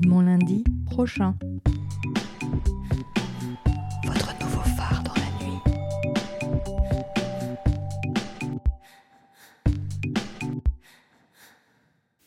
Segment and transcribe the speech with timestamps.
[0.00, 1.34] Mon lundi prochain.
[4.06, 5.58] Votre nouveau phare dans la nuit.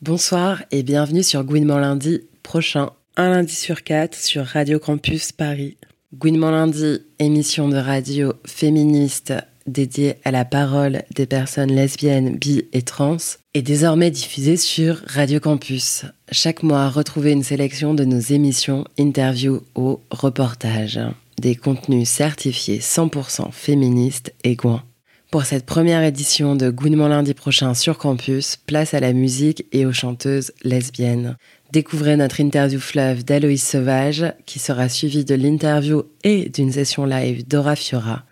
[0.02, 5.78] Bonsoir et bienvenue sur Gouinement lundi prochain, un lundi sur quatre sur Radio Campus Paris.
[6.14, 9.34] Gouinement lundi, émission de radio féministe
[9.68, 13.18] dédiée à la parole des personnes lesbiennes, bi et trans,
[13.54, 16.06] est désormais diffusée sur Radio Campus.
[16.32, 21.00] Chaque mois, retrouvez une sélection de nos émissions, interviews ou reportages.
[21.40, 24.84] Des contenus certifiés 100% féministes et goins.
[25.32, 29.86] Pour cette première édition de Gouinement lundi prochain sur campus, place à la musique et
[29.86, 31.36] aux chanteuses lesbiennes.
[31.74, 37.46] Découvrez notre interview fleuve d'Aloïs Sauvage, qui sera suivie de l'interview et d'une session live
[37.46, 38.24] d'Ora Fiora,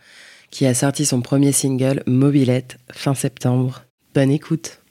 [0.54, 3.86] qui a sorti son premier single Mobilette fin septembre.
[4.14, 4.83] Bonne écoute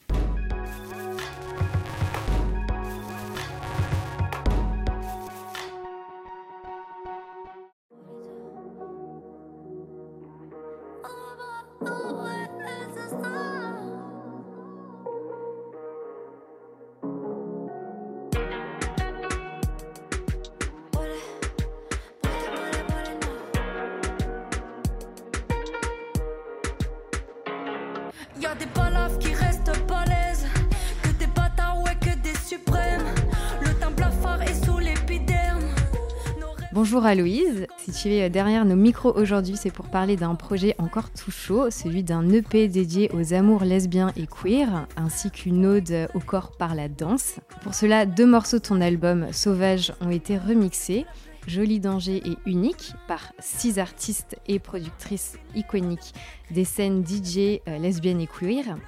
[37.13, 41.31] Aloïse, si tu es derrière nos micros aujourd'hui, c'est pour parler d'un projet encore tout
[41.31, 46.53] chaud, celui d'un EP dédié aux amours lesbiens et queer, ainsi qu'une ode au corps
[46.57, 47.35] par la danse.
[47.61, 51.05] Pour cela, deux morceaux de ton album Sauvage ont été remixés.
[51.47, 56.15] Joli danger et unique par six artistes et productrices iconiques
[56.51, 58.79] des scènes DJ euh, lesbiennes et queer.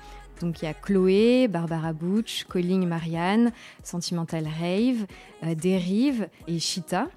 [0.40, 3.52] Donc il y a Chloé, Barbara Butch, Colling Marianne,
[3.82, 5.04] Sentimental Rave,
[5.42, 7.08] euh, Dérive et Chita.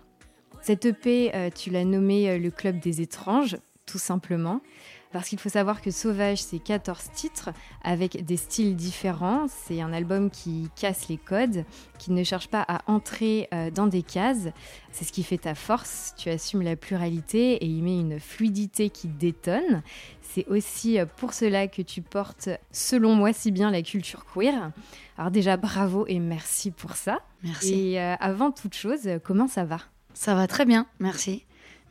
[0.62, 4.62] Cette EP, euh, tu l'as nommé euh, le Club des étranges, tout simplement.
[5.14, 7.52] Parce qu'il faut savoir que Sauvage, c'est 14 titres
[7.82, 9.46] avec des styles différents.
[9.48, 11.64] C'est un album qui casse les codes,
[11.98, 14.50] qui ne cherche pas à entrer euh, dans des cases.
[14.92, 16.14] C'est ce qui fait ta force.
[16.18, 19.82] Tu assumes la pluralité et y mets une fluidité qui détonne.
[20.22, 24.72] C'est aussi pour cela que tu portes, selon moi, si bien la culture queer.
[25.18, 27.22] Alors déjà, bravo et merci pour ça.
[27.44, 27.94] Merci.
[27.94, 29.80] Et avant toute chose, comment ça va?
[30.20, 31.44] Ça va très bien, merci.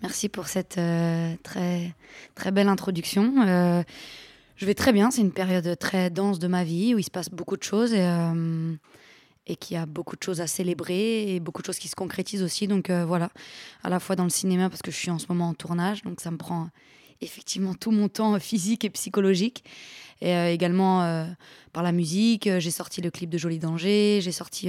[0.02, 1.94] Merci pour cette euh, très,
[2.34, 3.32] très belle introduction.
[3.46, 3.84] Euh,
[4.56, 7.10] je vais très bien, c'est une période très dense de ma vie où il se
[7.10, 8.74] passe beaucoup de choses et, euh,
[9.46, 11.94] et qu'il y a beaucoup de choses à célébrer et beaucoup de choses qui se
[11.94, 12.66] concrétisent aussi.
[12.66, 13.30] Donc euh, voilà,
[13.84, 16.02] à la fois dans le cinéma parce que je suis en ce moment en tournage,
[16.02, 16.68] donc ça me prend
[17.20, 19.62] effectivement tout mon temps physique et psychologique.
[20.20, 21.24] Et euh, également euh,
[21.72, 24.68] par la musique, Euh, j'ai sorti le clip de Joli Danger, j'ai sorti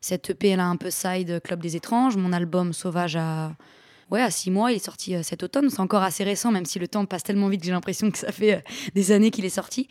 [0.00, 3.54] cette EP là un peu side Club des étranges, mon album Sauvage à
[4.10, 6.78] ouais à six mois, il est sorti cet automne, c'est encore assez récent même si
[6.78, 8.62] le temps passe tellement vite que j'ai l'impression que ça fait
[8.94, 9.88] des années qu'il est sorti.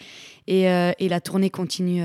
[0.47, 2.01] Et, la tournée continue,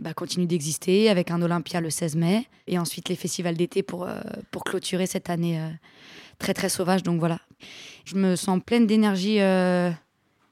[0.00, 4.08] bah, continue d'exister avec un Olympia le 16 mai et ensuite les festivals d'été pour,
[4.50, 5.60] pour clôturer cette année
[6.38, 7.02] très très sauvage.
[7.02, 7.38] Donc voilà,
[8.04, 9.38] je me sens pleine d'énergie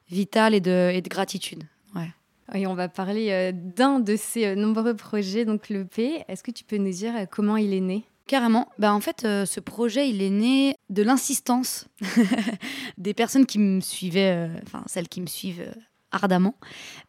[0.09, 1.63] vitale et de, et de gratitude.
[1.95, 2.09] Ouais.
[2.53, 6.23] Et on va parler euh, d'un de ces euh, nombreux projets, donc le P.
[6.27, 8.03] Est-ce que tu peux nous dire euh, comment il est né?
[8.27, 8.69] Carrément.
[8.79, 11.87] Bah, en fait, euh, ce projet, il est né de l'insistance
[12.97, 15.79] des personnes qui me suivaient, euh, enfin celles qui me suivent euh,
[16.15, 16.55] ardemment,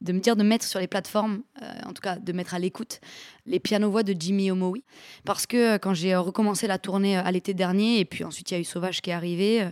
[0.00, 2.58] de me dire de mettre sur les plateformes, euh, en tout cas de mettre à
[2.58, 3.00] l'écoute,
[3.46, 4.82] les pianos-voix de Jimmy Omowi.
[5.24, 8.50] Parce que euh, quand j'ai euh, recommencé la tournée à l'été dernier, et puis ensuite
[8.50, 9.68] il y a eu Sauvage qui est arrivé,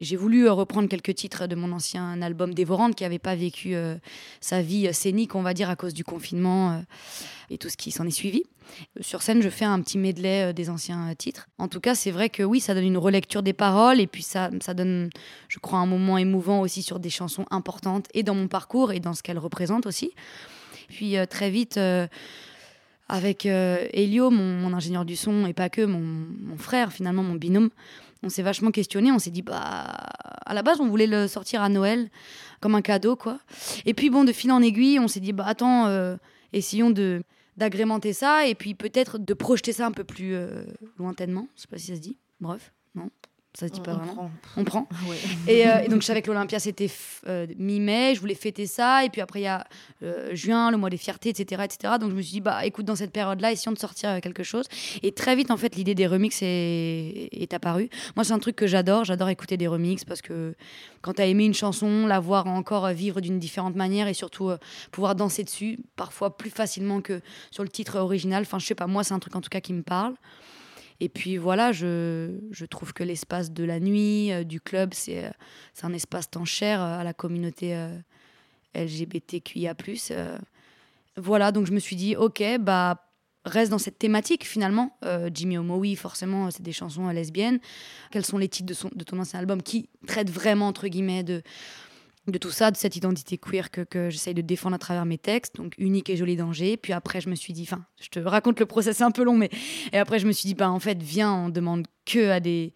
[0.00, 3.74] j'ai voulu reprendre quelques titres de mon ancien album Dévorante qui n'avait pas vécu
[4.40, 6.82] sa vie scénique, on va dire, à cause du confinement
[7.50, 8.42] et tout ce qui s'en est suivi.
[9.00, 11.48] Sur scène, je fais un petit medley euh, des anciens euh, titres.
[11.58, 14.22] En tout cas, c'est vrai que oui, ça donne une relecture des paroles et puis
[14.22, 15.10] ça, ça donne,
[15.48, 19.00] je crois, un moment émouvant aussi sur des chansons importantes et dans mon parcours et
[19.00, 20.12] dans ce qu'elles représentent aussi.
[20.88, 22.06] Puis euh, très vite, euh,
[23.08, 27.34] avec euh, Elio, mon, ingénieur du son, et pas que, mon, mon frère, finalement, mon
[27.34, 27.70] binôme,
[28.22, 29.12] on s'est vachement questionné.
[29.12, 29.84] On s'est dit, bah,
[30.46, 32.08] à la base, on voulait le sortir à Noël
[32.60, 33.38] comme un cadeau, quoi.
[33.84, 36.16] Et puis, bon, de fil en aiguille, on s'est dit, bah, attends, euh,
[36.52, 37.22] essayons de
[37.56, 40.64] d'agrémenter ça et puis peut-être de projeter ça un peu plus euh,
[40.98, 41.48] lointainement.
[41.56, 42.16] Je sais pas si ça se dit.
[42.40, 43.10] Bref, non.
[43.58, 44.14] Ça se dit On- pas on vraiment.
[44.14, 44.30] prend.
[44.56, 44.88] On prend.
[45.08, 45.16] Ouais.
[45.46, 46.90] Et, euh, et donc, je savais que l'Olympia, c'était
[47.28, 49.04] euh, mi-mai, je voulais fêter ça.
[49.04, 49.66] Et puis après, il y a
[50.02, 51.94] euh, juin, le mois des fiertés, etc., etc.
[52.00, 54.64] Donc, je me suis dit, bah écoute, dans cette période-là, essayons de sortir quelque chose.
[55.02, 57.90] Et très vite, en fait, l'idée des remixes est, est apparue.
[58.16, 59.04] Moi, c'est un truc que j'adore.
[59.04, 60.54] J'adore écouter des remixes parce que
[61.02, 64.50] quand tu as aimé une chanson, la voir encore vivre d'une différente manière et surtout
[64.92, 67.20] pouvoir danser dessus, parfois plus facilement que
[67.50, 68.42] sur le titre original.
[68.44, 70.14] Enfin, je sais pas, moi, c'est un truc en tout cas qui me parle.
[71.02, 75.24] Et puis voilà, je, je trouve que l'espace de la nuit, euh, du club, c'est
[75.24, 75.30] euh,
[75.74, 77.76] c'est un espace tant cher euh, à la communauté
[78.76, 79.74] LGBTQIA+.
[81.16, 83.04] Voilà, donc je me suis dit, ok, bah
[83.44, 84.96] reste dans cette thématique finalement.
[85.04, 87.58] Euh, Jimmy Homo, oui, forcément, c'est des chansons lesbiennes.
[88.12, 91.24] Quels sont les titres de, son, de ton ancien album qui traitent vraiment, entre guillemets,
[91.24, 91.42] de,
[92.28, 95.56] de tout ça, de cette identité queer que, j'essaye de défendre à travers mes textes,
[95.56, 96.76] donc unique et joli danger.
[96.76, 99.36] Puis après, je me suis dit, enfin, je te raconte le process, un peu long,
[99.36, 99.50] mais.
[99.92, 102.72] Et après, je me suis dit, bah en fait, viens, on demande que à des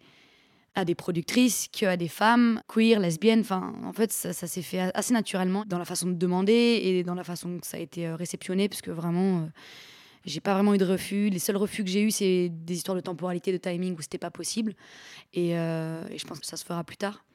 [0.77, 3.39] à des productrices, que à des femmes queer, lesbiennes.
[3.39, 7.15] Enfin, en fait, ça, s'est fait assez naturellement dans la façon de demander et dans
[7.15, 9.45] la façon que ça a été euh, réceptionné, parce que vraiment, euh,
[10.23, 11.29] j'ai pas vraiment eu de refus.
[11.29, 14.19] Les seuls refus que j'ai eus, c'est des histoires de temporalité, de timing où c'était
[14.19, 14.75] pas possible.
[15.33, 17.25] Et, euh, et je pense que ça se fera plus tard.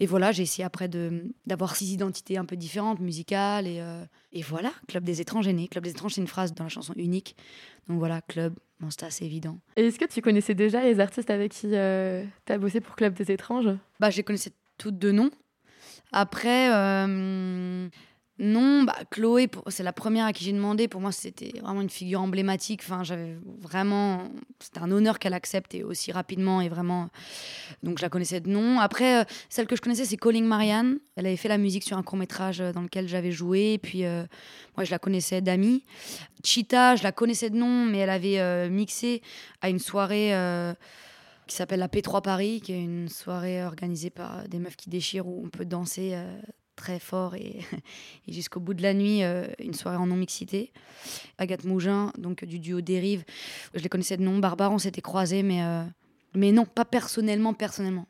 [0.00, 0.88] Et voilà, j'ai essayé après
[1.46, 3.66] d'avoir six identités un peu différentes, musicales.
[3.66, 5.68] Et, euh, et voilà, Club des étranges est né.
[5.68, 7.36] Club des étranges, c'est une phrase dans la chanson unique.
[7.88, 9.58] Donc voilà, Club, bon, c'était assez évident.
[9.76, 13.14] Et est-ce que tu connaissais déjà les artistes avec qui tu as bossé pour Club
[13.14, 13.68] des étranges?
[14.00, 15.30] Bah, je les connaissais toutes de nom.
[16.12, 17.88] Après, euh,
[18.38, 20.88] non, bah, Chloé, c'est la première à qui j'ai demandé.
[20.88, 22.82] Pour moi, c'était vraiment une figure emblématique.
[22.84, 24.28] Enfin, j'avais vraiment.
[24.60, 27.08] C'était un honneur qu'elle accepte aussi rapidement et vraiment.
[27.82, 28.78] Donc, je la connaissais de nom.
[28.78, 30.98] Après, euh, celle que je connaissais, c'est Calling Marianne.
[31.16, 33.72] Elle avait fait la musique sur un court-métrage euh, dans lequel j'avais joué.
[33.72, 34.24] Et puis, euh,
[34.76, 35.82] moi, je la connaissais d'amis.
[36.44, 39.22] Cheetah, je la connaissais de nom, mais elle avait mixé
[39.62, 40.32] à une soirée.
[41.46, 45.26] qui s'appelle la P3 Paris, qui est une soirée organisée par des meufs qui déchirent
[45.26, 46.16] où on peut danser
[46.76, 47.60] très fort et,
[48.28, 50.72] et jusqu'au bout de la nuit, euh, une soirée en non-mixité.
[51.38, 53.24] Agathe Mougin, donc du duo Dérive,
[53.74, 54.38] je les connaissais de nom.
[54.38, 55.82] Barbara, on s'était croisés, mais, euh,
[56.34, 58.06] mais non, pas personnellement, personnellement.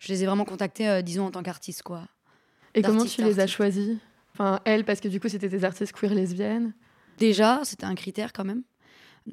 [0.00, 2.06] Je les ai vraiment contactés, euh, disons, en tant qu'artiste, quoi.
[2.74, 3.96] Et comment tu les as choisis?
[4.34, 6.74] Enfin, elle, parce que du coup, c'était des artistes queer lesbiennes.
[7.18, 8.64] Déjà, c'était un critère quand même.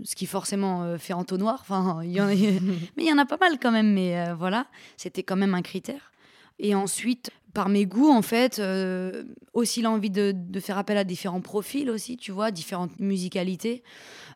[0.05, 1.57] Ce qui forcément fait entonnoir.
[1.61, 2.35] Enfin, y en a-
[2.95, 3.91] mais il y en a pas mal quand même.
[3.91, 4.67] Mais voilà,
[4.97, 6.11] c'était quand même un critère.
[6.59, 11.41] Et ensuite, par mes goûts, en fait, euh, aussi l'envie de, faire appel à différents
[11.41, 13.83] profils aussi, tu vois, différentes musicalités.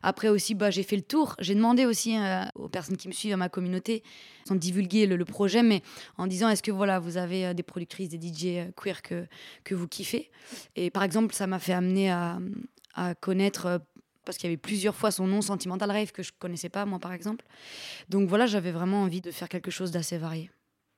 [0.02, 1.36] Après aussi, bah, j'ai fait le tour.
[1.38, 4.02] J'ai demandé aussi euh, aux personnes qui me suivent, à ma communauté,
[4.46, 5.82] sans divulguer le, projet, mais
[6.18, 9.26] en disant est-ce que voilà, vous avez euh, des productrices, des DJ queer que,
[9.64, 10.30] que vous kiffez?
[10.76, 12.38] Et par exemple, ça m'a fait amener à,
[12.94, 13.80] à connaître,
[14.24, 16.98] parce qu'il y avait plusieurs fois son nom, Sentimental Rave, que je connaissais pas, moi,
[16.98, 17.44] par exemple.
[18.08, 20.50] Donc voilà, j'avais vraiment envie de faire quelque chose d'assez varié.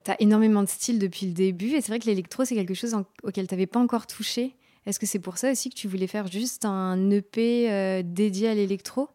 [0.09, 2.97] T'as énormément de styles depuis le début et c'est vrai que l'électro, c'est quelque chose
[3.23, 4.57] auquel t'avais pas encore touché.
[4.87, 8.49] Est-ce que c'est pour ça aussi que tu voulais faire juste un EP euh, dédié
[8.49, 9.11] à l'électro?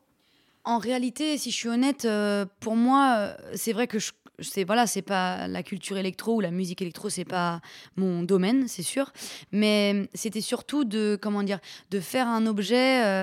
[0.66, 4.64] En réalité, si je suis honnête, euh, pour moi, euh, c'est vrai que je c'est
[4.66, 7.60] voilà, c'est pas la culture électro ou la musique électro, c'est pas
[7.96, 9.12] mon domaine, c'est sûr,
[9.52, 13.22] mais c'était surtout de comment dire, de faire un objet euh,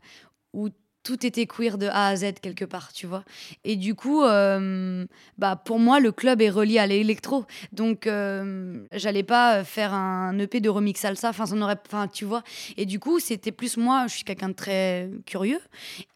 [0.55, 0.71] où
[1.11, 3.25] tout était queer de A à Z quelque part, tu vois.
[3.65, 5.05] Et du coup, euh,
[5.39, 10.39] bah pour moi, le club est relié à l'électro, donc euh, j'allais pas faire un
[10.39, 12.45] EP de remix salsa, enfin, ça n'aurait, enfin, tu vois.
[12.77, 15.61] Et du coup, c'était plus moi, je suis quelqu'un de très curieux,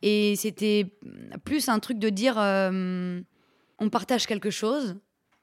[0.01, 0.87] et c'était
[1.45, 3.21] plus un truc de dire, euh,
[3.81, 4.95] on partage quelque chose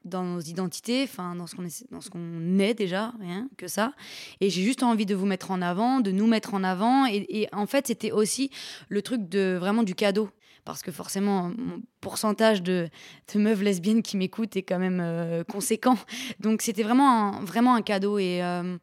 [0.06, 3.68] dans nos identités, enfin dans ce qu'on est, dans ce qu'on est déjà, rien que
[3.68, 3.94] ça.
[4.39, 7.06] Et j'ai juste envie de vous mettre en avant, de nous mettre en avant.
[7.06, 8.50] Et, en fait, c'était aussi
[8.89, 10.29] le truc de vraiment du cadeau.
[10.63, 12.88] Parce que forcément, mon pourcentage de,
[13.34, 15.98] de meufs lesbiennes qui m'écoutent est quand même euh, conséquent.
[16.39, 18.20] Donc c'était vraiment un, vraiment un cadeau.
[18.20, 18.77] Et euh,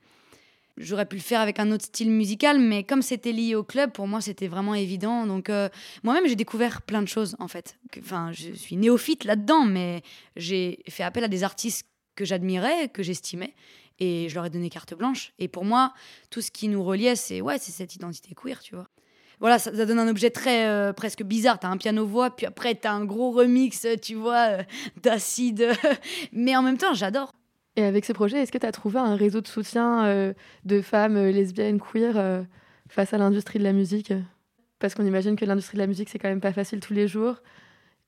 [0.79, 3.93] j'aurais pu le faire avec un autre style musical, mais comme c'était lié au club,
[3.93, 5.27] pour moi, c'était vraiment évident.
[5.27, 5.69] Donc euh,
[6.03, 7.79] moi-même, j'ai découvert plein de choses, en fait.
[7.99, 10.03] Enfin, je suis néophyte là-dedans, mais
[10.37, 13.55] j'ai fait appel à des artistes que j'admirais, que j'estimais,
[13.99, 15.33] et je leur ai donné carte blanche.
[15.39, 15.93] Et pour moi,
[16.31, 18.89] tout ce qui nous reliait, c'est ouais, c'est cette identité queer, tu vois.
[19.41, 21.61] Voilà, ça, ça donne un objet très euh, presque bizarre.
[21.61, 24.63] T'as un piano-voix, puis après t'as un gros remix, tu vois, euh,
[25.03, 25.71] d'acide.
[26.33, 27.33] mais en même temps, j'adore.
[27.79, 30.81] Et avec ce projet, est-ce que tu as trouvé un réseau de soutien euh, de
[30.81, 32.43] femmes euh, lesbiennes, queer euh,
[32.89, 34.13] face à l'industrie de la musique?
[34.81, 37.07] Parce qu'on imagine que l'industrie de la musique, c'est quand même pas facile tous les
[37.07, 37.41] jours.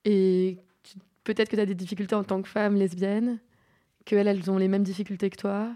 [0.03, 0.57] Et
[1.23, 3.39] peut-être que tu as des difficultés en tant que femme lesbienne,
[4.03, 5.69] qu'elles, elles ont les mêmes difficultés que toi.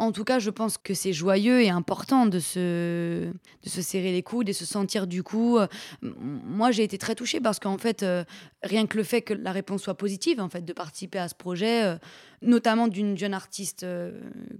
[0.00, 4.12] En tout cas, je pense que c'est joyeux et important de se, de se serrer
[4.12, 5.58] les coudes et se sentir du coup.
[5.58, 5.66] euh,
[6.02, 8.22] moi, j'ai été très touchée parce qu'en fait, euh,
[8.62, 11.34] rien que le fait que la réponse soit positive, en fait, de participer à ce
[11.34, 11.96] projet, euh,
[12.42, 13.84] notamment d'une jeune artiste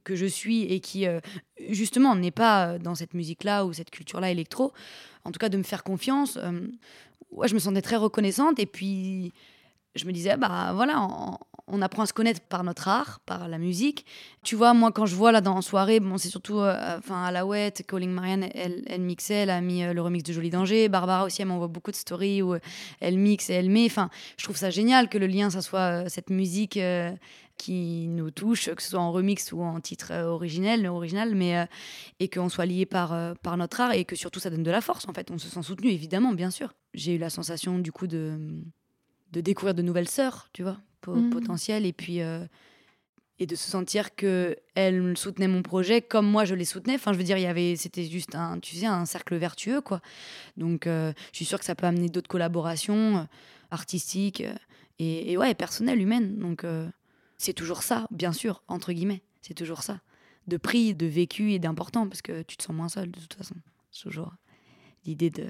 [0.02, 1.07] que je suis et qui,
[1.68, 4.73] justement, n'est pas dans cette musique-là ou cette culture-là électro,
[5.25, 6.37] en tout cas, de me faire confiance.
[7.45, 9.33] je me sentais très reconnaissante et puis
[9.95, 11.07] je me disais, bah voilà,
[11.70, 14.06] on apprend à se connaître par notre art, par la musique.
[14.42, 17.32] Tu vois, moi, quand je vois là dans en soirée, bon, c'est surtout euh, à
[17.32, 17.44] la
[17.87, 20.88] Calling Marianne, elle, elle mixait, elle a mis euh, le remix de Jolie Danger.
[20.88, 22.60] Barbara aussi, elle m'envoie beaucoup de stories où euh,
[23.00, 23.87] elle mixe et elle met.
[23.87, 26.78] Enfin, je trouve ça génial que le lien, ça soit euh, cette musique
[27.56, 31.66] qui nous touche, que ce soit en remix ou en titre originel, original, mais
[32.20, 34.80] et qu'on soit lié par, par notre art et que surtout ça donne de la
[34.80, 35.28] force en fait.
[35.32, 36.72] On se sent soutenu, évidemment, bien sûr.
[36.94, 38.38] J'ai eu la sensation du coup de,
[39.32, 41.30] de découvrir de nouvelles sœurs, tu vois, po- Mhm.
[41.30, 42.47] potentielles, et puis euh,
[43.40, 46.94] et de se sentir que elle soutenait mon projet comme moi je les soutenais.
[46.97, 49.80] Enfin, je veux dire, il y avait, c'était juste un, tu sais, un cercle vertueux,
[49.80, 50.00] quoi.
[50.56, 53.23] Donc, euh, je suis sûre que ça peut amener d'autres collaborations euh,
[53.70, 54.42] artistiques
[54.99, 56.37] et, et ouais, personnelles, humaines.
[56.38, 56.64] Donc,
[57.37, 59.23] c'est toujours ça, bien sûr, entre guillemets.
[59.42, 60.00] C'est toujours ça.
[60.49, 63.35] De prix, de vécu et d'important, parce que tu te sens moins seul, de toute
[63.35, 63.54] façon.
[63.92, 64.32] C'est toujours
[65.04, 65.44] l'idée de,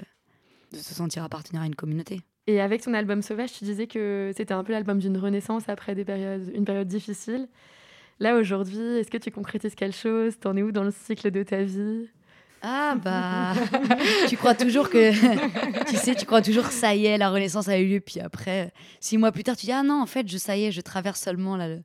[0.73, 2.21] de se sentir appartenir à une communauté.
[2.49, 5.93] Et avec ton album Sauvage, tu disais que c'était un peu l'album d'une renaissance après
[5.93, 7.47] des périodes, une période difficile.
[8.19, 10.33] Là, aujourd'hui, est-ce que tu concrétises quelque chose?
[10.39, 12.07] T'en es où dans le cycle de ta vie?
[12.63, 13.53] Ah bah,
[14.27, 15.11] tu crois toujours que,
[15.91, 18.73] tu sais, tu crois toujours ça y est, la renaissance a eu lieu, puis après,
[18.99, 20.81] six mois plus tard, tu dis ah non, en fait, je ça y est, je
[20.81, 21.83] traverse seulement là, le-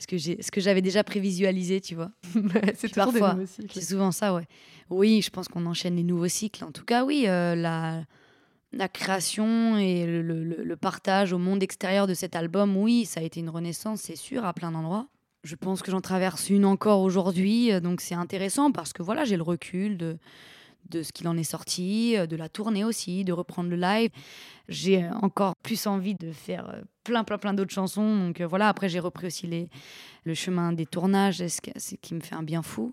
[0.00, 2.10] ce que j'ai, ce que j'avais déjà prévisualisé, tu vois.
[2.74, 3.36] C'est parfois.
[3.70, 4.46] C'est souvent ça, ouais.
[4.88, 6.64] Oui, je pense qu'on enchaîne les nouveaux cycles.
[6.64, 8.02] En tout cas, oui, euh, la,
[8.72, 13.20] la création et le, le- le- partage au monde extérieur de cet album, oui, ça
[13.20, 15.06] a été une renaissance, c'est sûr, à plein d'endroits.
[15.44, 19.24] Je pense que j'en traverse une encore aujourd'hui, euh, donc c'est intéressant parce que voilà,
[19.24, 20.18] j'ai le recul de,
[20.90, 24.10] de ce qu'il en est sorti, euh, de la tournée aussi, de reprendre le live.
[24.68, 28.18] J'ai euh, encore plus envie de faire plein, plein, plein d'autres chansons.
[28.26, 29.68] Donc voilà, après j'ai repris aussi les,
[30.24, 31.60] le chemin des tournages, ce
[31.96, 32.92] qui- me fait un bien fou.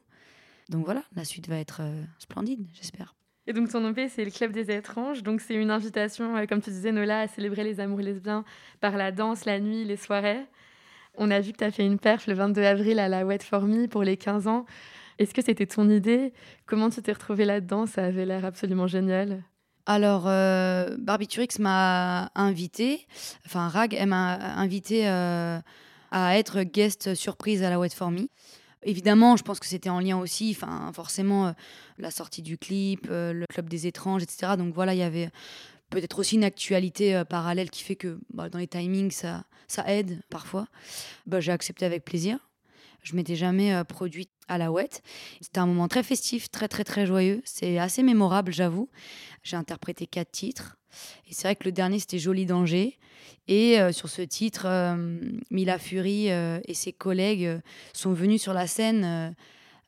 [0.70, 1.82] Donc voilà, la suite va être
[2.20, 3.16] splendide, j'espère.
[3.46, 5.22] Et donc ton EP, c'est le Club des étranges.
[5.24, 8.46] Donc c'est une invitation, euh, comme tu disais, Nola, à célébrer les amours lesbiens
[8.80, 10.46] par la danse, la nuit, les soirées.
[11.16, 13.40] On a vu que tu as fait une perf le 22 avril à la Wet
[13.44, 14.66] For Me pour les 15 ans.
[15.20, 16.34] Est-ce que c'était ton idée?
[16.66, 17.86] Comment tu t'es retrouvée là-dedans?
[17.86, 19.44] Ça avait l'air absolument génial.
[19.86, 20.96] Alors, euh,
[21.60, 23.08] m'a invité,
[23.46, 25.60] enfin Rag, elle m'a invité euh,
[26.12, 28.28] à être guest surprise à la Wet For Me.
[28.86, 31.52] Évidemment, je pense que c'était en lien aussi, enfin forcément, euh,
[31.98, 34.54] la sortie du clip, euh, le club des étranges, etc.
[34.58, 35.30] Donc voilà, il y avait
[35.90, 39.84] peut-être aussi une actualité euh, parallèle qui fait que bah, dans les timings, ça, ça
[39.92, 40.68] aide parfois.
[41.28, 42.40] Bah, J'ai accepté avec plaisir.
[43.04, 45.02] Je m'étais jamais euh, produite à la Wet.
[45.42, 47.42] C'était un moment très festif, très très très joyeux.
[47.44, 48.90] C'est assez mémorable, j'avoue.
[49.44, 50.78] J'ai interprété quatre titres.
[51.28, 52.98] Et c'est vrai que le dernier, c'était Joli Danger.
[53.48, 55.20] Et euh, sur ce titre, euh,
[55.52, 57.60] Mila Fury et ses collègues
[57.94, 59.36] sont venus sur la scène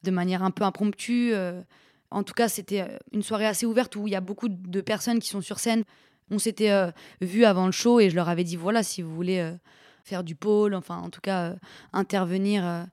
[0.03, 1.33] de manière un peu impromptue.
[2.11, 5.19] en tout cas, c'était une soirée assez ouverte où il y a beaucoup de personnes
[5.19, 5.83] qui sont sur scène.
[6.31, 6.91] On s'était
[7.21, 9.55] vus avant le show et je leur avais dit voilà, si vous voulez
[10.05, 11.55] faire du pôle, enfin, en tout cas, euh,
[11.91, 12.83] intervenir euh,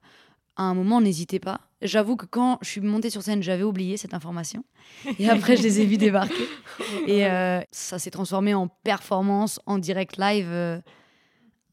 [0.57, 1.61] à un moment, n'hésitez pas.
[1.81, 4.65] J'avoue que quand je suis montée sur scène, j'avais oublié cette information.
[5.19, 6.47] Et après, je les ai vus débarquer.
[7.07, 10.81] Et euh, ça s'est transformé en performance, en direct live,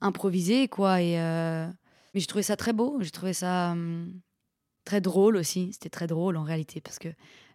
[0.00, 1.00] improvisé, quoi.
[1.00, 2.98] Et, mais j'ai trouvé ça très beau.
[3.00, 4.12] J'ai trouvé ça hum,
[4.84, 5.70] très drôle aussi.
[5.72, 7.08] C'était très drôle en réalité, parce que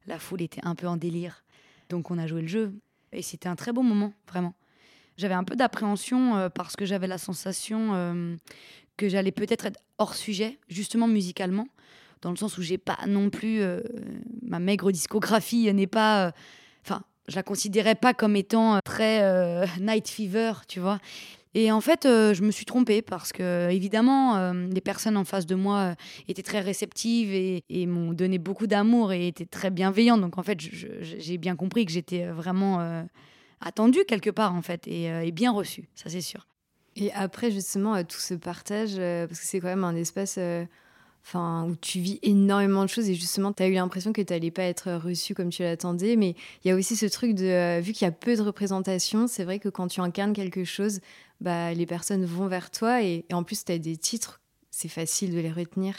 [0.07, 1.43] la foule était un peu en délire.
[1.89, 2.73] Donc on a joué le jeu.
[3.11, 4.53] Et c'était un très beau moment, vraiment.
[5.17, 8.35] J'avais un peu d'appréhension euh, parce que j'avais la sensation euh,
[8.97, 11.67] que j'allais peut-être être hors sujet, justement musicalement,
[12.21, 13.81] dans le sens où j'ai pas non plus euh,
[14.41, 16.33] ma maigre discographie n'est pas,
[16.83, 20.99] enfin, je la considérais pas comme étant très night fever, tu vois.
[21.57, 25.55] Et en fait, je me suis trompée parce que, évidemment, les personnes en face de
[25.55, 25.95] moi
[26.27, 30.19] étaient très réceptives et, m'ont donné beaucoup d'amour et étaient très bienveillantes.
[30.19, 33.05] Donc, en fait, j'ai bien compris que j'étais vraiment
[33.65, 36.47] attendue quelque part, en fait, et, euh, et bien reçue, ça c'est sûr.
[36.95, 40.39] Et après, justement, euh, tout ce partage, euh, parce que c'est quand même un espace
[41.25, 44.31] enfin, où tu vis énormément de choses et justement, tu as eu l'impression que tu
[44.31, 46.15] n'allais pas être reçu comme tu l'attendais.
[46.15, 49.27] Mais il y a aussi ce truc de, vu qu'il y a peu de représentation,
[49.27, 51.01] c'est vrai que quand tu incarnes quelque chose,
[51.41, 54.87] bah, les personnes vont vers toi et, et en plus, tu as des titres, c'est
[54.87, 55.95] facile de les retenir.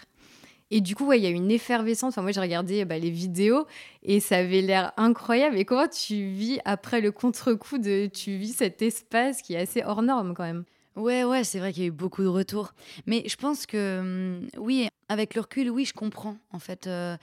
[0.70, 2.14] Et du coup, il y a une effervescence.
[2.14, 3.66] Enfin, moi, j'ai regardé bah, les vidéos
[4.02, 5.56] et ça avait l'air incroyable.
[5.58, 8.06] Et comment tu vis après le contre-coup de.
[8.12, 10.64] Tu vis cet espace qui est assez hors norme quand même?
[10.96, 12.72] Ouais, ouais, c'est vrai qu'il y a eu beaucoup de retours.
[13.06, 16.86] Mais je pense que, hum, oui, Avec le recul, oui, je comprends, en fait.
[16.88, 17.16] euh,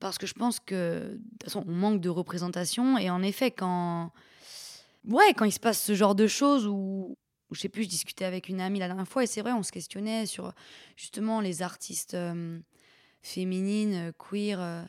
[0.00, 2.96] parce que je pense que, de toute façon, on manque de représentation.
[2.98, 4.10] Et en effet, quand.
[5.08, 7.16] Ouais, quand il se passe ce genre de choses où.
[7.52, 9.62] je sais plus, je discutais avec une amie la dernière fois et c'est vrai, on
[9.62, 10.52] se questionnait sur
[10.96, 12.58] justement les artistes euh,
[13.26, 14.82] féminines, euh, queer, euh,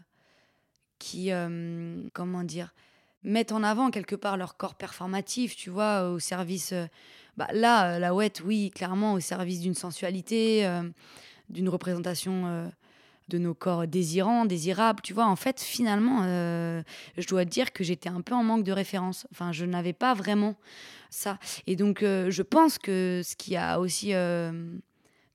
[1.00, 2.74] qui, euh, comment dire,
[3.24, 6.74] mettent en avant quelque part leur corps performatif, tu vois, au service.
[7.36, 10.67] bah, là, la ouette, oui, clairement, au service d'une sensualité,
[11.50, 12.72] d'une représentation
[13.27, 15.25] de nos corps désirants, désirables, tu vois.
[15.25, 19.27] En fait, finalement, je dois dire que j'étais un peu en manque de référence.
[19.32, 20.56] Enfin, je n'avais pas vraiment
[21.10, 21.38] ça.
[21.65, 24.13] Et donc, je pense que ce qui a aussi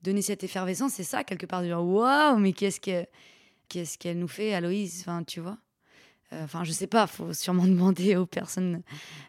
[0.03, 3.07] donné cette effervescence, c'est ça, quelque part, de dire waouh, mais qu'est-ce que
[3.73, 5.57] qu'est-ce qu'elle nous fait, Aloïse Enfin, tu vois.
[6.33, 8.83] Euh, Enfin, je sais pas, faut sûrement demander aux personnes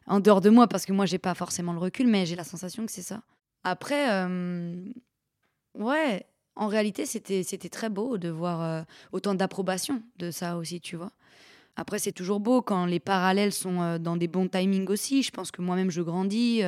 [0.05, 2.43] en dehors de moi parce que moi, j'ai pas forcément le recul, mais j'ai la
[2.43, 3.21] sensation que c'est ça.
[3.63, 4.75] Après, euh,
[5.75, 6.25] ouais,
[6.55, 8.81] en réalité, c'était très beau de voir euh,
[9.13, 11.11] autant d'approbation de ça aussi, tu vois.
[11.75, 15.23] Après, c'est toujours beau quand les parallèles sont dans des bons timings aussi.
[15.23, 16.61] Je pense que moi-même, je grandis.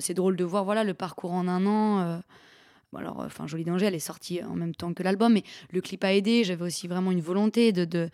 [0.00, 2.20] c'est drôle de voir voilà le parcours en un an.
[2.94, 5.80] Euh, alors, enfin, Jolie Danger, elle est sortie en même temps que l'album, mais le
[5.80, 6.44] clip a aidé.
[6.44, 8.10] J'avais aussi vraiment une volonté de de-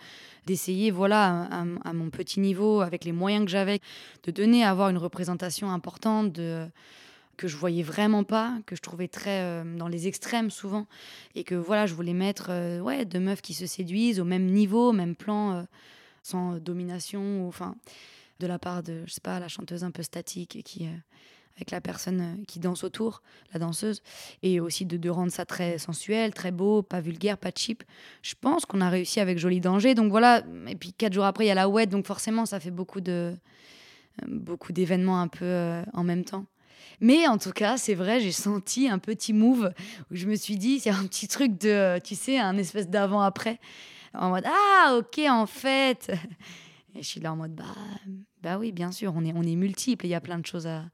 [0.47, 1.49] d'essayer, voilà,
[1.85, 3.81] à, mon petit niveau, avec les moyens que j'avais,
[4.25, 6.41] de donner à avoir une représentation importante
[7.39, 10.87] que je voyais vraiment pas, que je trouvais très euh, dans les extrêmes souvent,
[11.35, 14.47] et que voilà, je voulais mettre euh, ouais deux meufs qui se séduisent au même
[14.47, 15.63] niveau, au même plan, euh,
[16.23, 17.77] sans domination, enfin
[18.41, 20.91] de la part de je sais pas la chanteuse un peu statique qui euh,
[21.59, 23.23] avec la personne euh, qui danse autour,
[23.53, 24.03] la danseuse,
[24.43, 27.83] et aussi de, rendre ça très sensuel, très beau, pas vulgaire, pas cheap.
[28.23, 30.45] Je pense qu'on a réussi avec Joli Danger, donc voilà.
[30.69, 33.01] Et puis quatre jours après, il y a la ouette, donc forcément, ça fait beaucoup
[33.01, 33.35] de
[34.23, 36.47] euh, beaucoup d'événements un peu euh, en même temps.
[37.01, 39.73] Mais en tout cas, c'est vrai, j'ai senti un petit move
[40.11, 43.59] où je me suis dit, c'est un petit truc de, tu sais, un espèce d'avant-après,
[44.15, 46.13] en mode ah ok en fait.
[46.95, 47.65] Et je suis là en mode bah
[48.43, 50.67] bah oui bien sûr, on est on est multiples, il y a plein de choses
[50.67, 50.85] à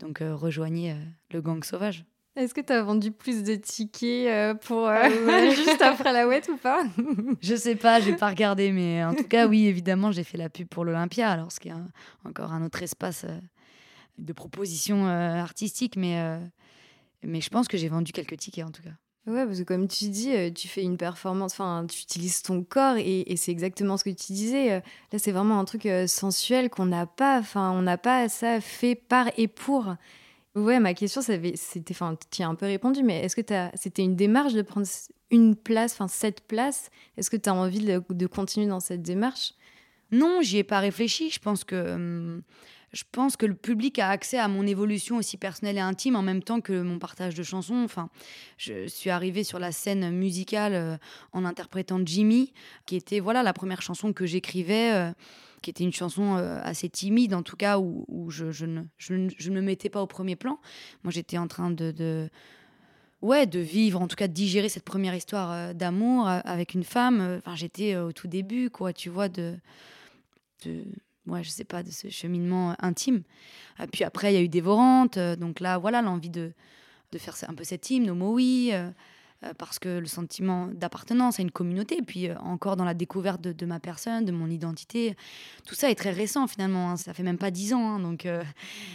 [0.00, 0.96] donc euh, rejoignez euh,
[1.32, 2.04] le gang sauvage.
[2.36, 5.50] Est-ce que tu as vendu plus de tickets euh, pour euh, Ah ouais.
[5.54, 6.82] juste après la ouette ou pas
[7.40, 10.48] Je sais pas, j'ai pas regardé, mais en tout cas, oui, évidemment, j'ai fait la
[10.48, 11.88] pub pour l'Olympia, alors ce qui est un-
[12.24, 13.38] encore un autre espace euh,
[14.18, 16.38] de proposition euh, artistique, mais,
[17.24, 18.90] mais je pense que j'ai vendu quelques tickets en tout cas.
[19.26, 22.62] Ouais, parce que comme tu dis, euh, tu fais une performance, enfin, tu utilises ton
[22.64, 24.72] corps et, c'est exactement ce que tu disais.
[24.72, 24.80] euh,
[25.12, 28.60] Là, c'est vraiment un truc euh, sensuel qu'on n'a pas, enfin, on n'a pas ça
[28.60, 29.94] fait par et pour.
[30.56, 31.54] Ouais, ma question, c'était,
[31.90, 33.42] enfin, tu as un peu répondu, mais est-ce que
[33.74, 34.86] c'était une démarche de prendre
[35.30, 36.90] une place, enfin, cette place?
[37.16, 39.54] Est-ce que tu as envie de, continuer dans cette démarche?
[40.12, 41.30] Non, j'y ai pas réfléchi.
[41.30, 42.42] Je pense que
[42.92, 46.22] je pense que le public a accès à mon évolution aussi personnelle et intime en
[46.22, 47.82] même temps que mon partage de chansons.
[47.84, 48.10] Enfin,
[48.56, 50.96] je suis arrivée sur la scène musicale euh,
[51.32, 52.52] en interprétant Jimmy,
[52.86, 54.92] qui était voilà la première chanson que j'écrivais.
[54.92, 55.12] euh,
[55.62, 58.80] qui était une chanson euh, assez timide, en tout cas, où, je, ne,
[59.50, 60.58] me mettais pas au premier plan.
[61.04, 62.30] Moi, j'étais en train de,
[63.20, 67.40] ouais, de vivre, en tout cas, de digérer cette première histoire d'amour avec une femme.
[67.44, 69.54] Enfin, j'étais au tout début, quoi, tu vois, de,
[70.64, 70.82] de,
[71.26, 73.22] ouais, je sais pas, de ce cheminement euh, intime.
[73.82, 75.16] Et puis après, il y a eu Dévorante.
[75.16, 76.52] euh, donc là, voilà, l'envie de,
[77.12, 78.90] de faire un peu cet hymne, au oui, euh,
[79.44, 83.66] euh, parce que le sentiment d'appartenance à une communauté, puis encore dans la découverte de,
[83.66, 85.16] ma personne, de mon identité,
[85.66, 86.90] tout ça est très récent finalement.
[86.90, 87.94] hein, ça fait même pas dix ans.
[87.94, 88.28] hein, donc,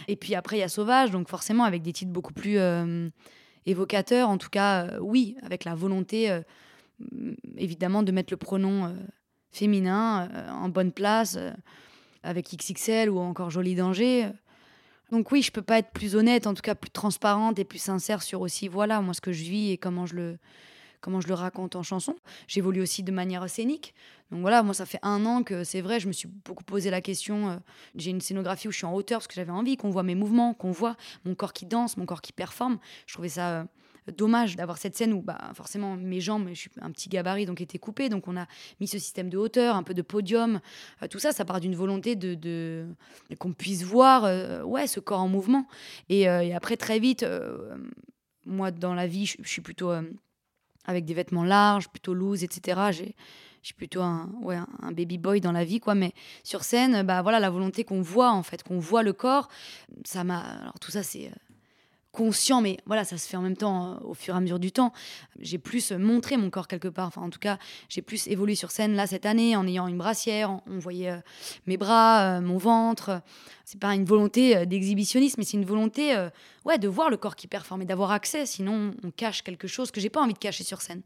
[0.08, 2.58] et puis après, il y a Sauvage, donc forcément avec des titres beaucoup plus
[3.66, 4.28] évocateurs.
[4.28, 6.40] En tout cas, oui, avec la volonté,
[7.56, 8.94] évidemment, de mettre le pronom
[9.50, 11.36] féminin en bonne place,
[12.26, 14.28] avec XXL ou encore Joli Danger.
[15.12, 17.78] Donc oui, je peux pas être plus honnête, en tout cas plus transparente et plus
[17.78, 20.38] sincère sur aussi voilà moi ce que je vis et comment je le
[21.00, 22.16] comment je le raconte en chanson.
[22.48, 23.94] J'évolue aussi de manière scénique.
[24.32, 26.90] Donc voilà, moi ça fait un an que c'est vrai, je me suis beaucoup posé
[26.90, 27.50] la question.
[27.50, 27.56] euh,
[27.94, 30.16] J'ai une scénographie où je suis en hauteur parce que j'avais envie qu'on voit mes
[30.16, 32.78] mouvements, qu'on voit mon corps qui danse, mon corps qui performe.
[33.06, 33.64] Je trouvais ça euh,
[34.12, 37.60] dommage d'avoir cette scène où bah, forcément mes jambes, je suis un petit gabarit donc
[37.60, 38.08] étaient coupées.
[38.08, 38.46] Donc on a
[38.80, 40.60] mis ce système de hauteur, un peu de podium.
[41.02, 42.86] Euh, tout ça, ça part d'une volonté de,
[43.38, 45.66] qu'on puisse voir euh, ouais, ce corps en mouvement.
[46.08, 47.26] Et, euh, après, très vite,
[48.46, 49.90] moi, dans la vie, je, suis plutôt
[50.84, 52.80] avec des vêtements larges, plutôt loose, etc.
[52.92, 53.14] J'ai,
[53.66, 55.94] je suis plutôt un, ouais, un baby boy dans la vie, quoi.
[55.94, 56.12] Mais
[56.44, 59.48] sur scène, bah, voilà, la volonté qu'on voit, en fait, qu'on voit le corps,
[60.04, 60.38] ça m'a.
[60.38, 61.30] Alors, tout ça, c'est.
[62.16, 64.58] Conscient, mais voilà, ça se fait en même temps euh, au fur et à mesure
[64.58, 64.92] du temps.
[65.38, 67.08] J'ai plus montré mon corps quelque part.
[67.08, 67.58] Enfin, en tout cas,
[67.90, 70.58] j'ai plus évolué sur scène là cette année en ayant une brassière.
[70.66, 71.18] On, voyait euh,
[71.66, 73.20] mes bras, euh, mon ventre.
[73.66, 76.14] C'est pas une volonté d'exhibitionnisme, mais c'est une volonté,
[76.66, 78.44] ouais, de voir le corps qui performe et d'avoir accès.
[78.44, 81.02] Sinon, on cache quelque chose que j'ai pas envie de cacher sur scène.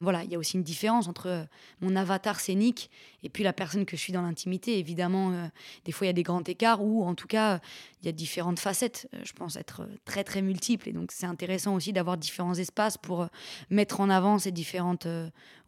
[0.00, 1.44] voilà, il y a aussi une différence entre euh,
[1.80, 2.88] mon avatar scénique
[3.24, 4.78] et puis la personne que je suis dans l'intimité.
[4.78, 5.46] Évidemment, euh,
[5.86, 7.58] des fois, il y a des grands écarts ou en tout cas,
[8.02, 9.08] il y a différentes facettes.
[9.14, 10.90] Euh, je pense être très, très multiple.
[10.90, 13.26] Et donc, c'est intéressant aussi d'avoir différents espaces pour
[13.70, 15.08] mettre en avant ces différentes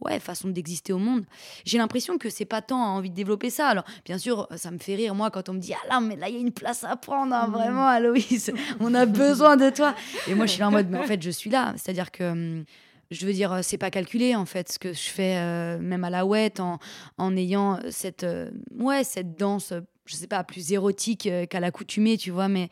[0.00, 1.24] ouais, façons d'exister au monde.
[1.64, 3.68] J'ai l'impression que c'est pas tant envie de développer ça.
[3.68, 6.14] Alors, bien sûr, ça me fait rire, moi, quand on me dit Ah là, mais
[6.14, 7.52] là, il y a une place à prendre, hein, mmh.
[7.52, 9.94] vraiment, Aloïs, on a besoin de toi.
[10.28, 11.74] Et moi, je suis là en mode Mais en fait, je suis là.
[11.76, 12.64] C'est-à-dire que hum,
[13.10, 16.10] je veux dire, c'est pas calculé en fait ce que je fais, euh, même à
[16.10, 16.78] la ouette, en,
[17.18, 19.72] en ayant cette, euh, ouais, cette danse,
[20.06, 22.68] je sais pas, plus érotique euh, qu'à l'accoutumée, tu vois, mais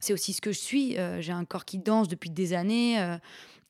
[0.00, 0.96] c'est aussi ce que je suis.
[1.20, 3.18] j'ai un corps qui danse depuis des années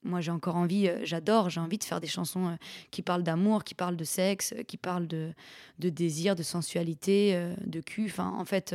[0.09, 2.57] moi j'ai encore envie, euh, j'adore, j'ai envie de faire des chansons euh,
[2.91, 5.33] qui parlent d'amour, qui parlent de sexe, euh, qui parlent de,
[5.79, 8.07] de désir, de sensualité, de cul.
[8.07, 8.75] Enfin, en fait,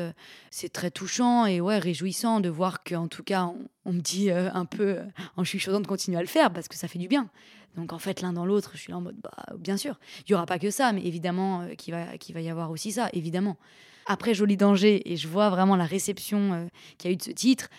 [0.52, 3.52] c'est très touchant et ouais, réjouissant de voir qu'en tout cas,
[3.86, 5.00] on, me dit un peu
[5.36, 7.30] en chuchotant de continuer à le faire parce que ça fait du bien.
[7.76, 10.32] Donc en fait, l'un dans l'autre, je suis là en mode, bah, bien sûr, il
[10.32, 13.10] y aura pas que ça, mais évidemment qu'il va, qu'il va y avoir aussi ça,
[13.14, 13.58] évidemment.
[14.06, 17.32] Après Joli Danger, et je vois vraiment la réception qu'il y a eu de ce
[17.32, 17.70] titre,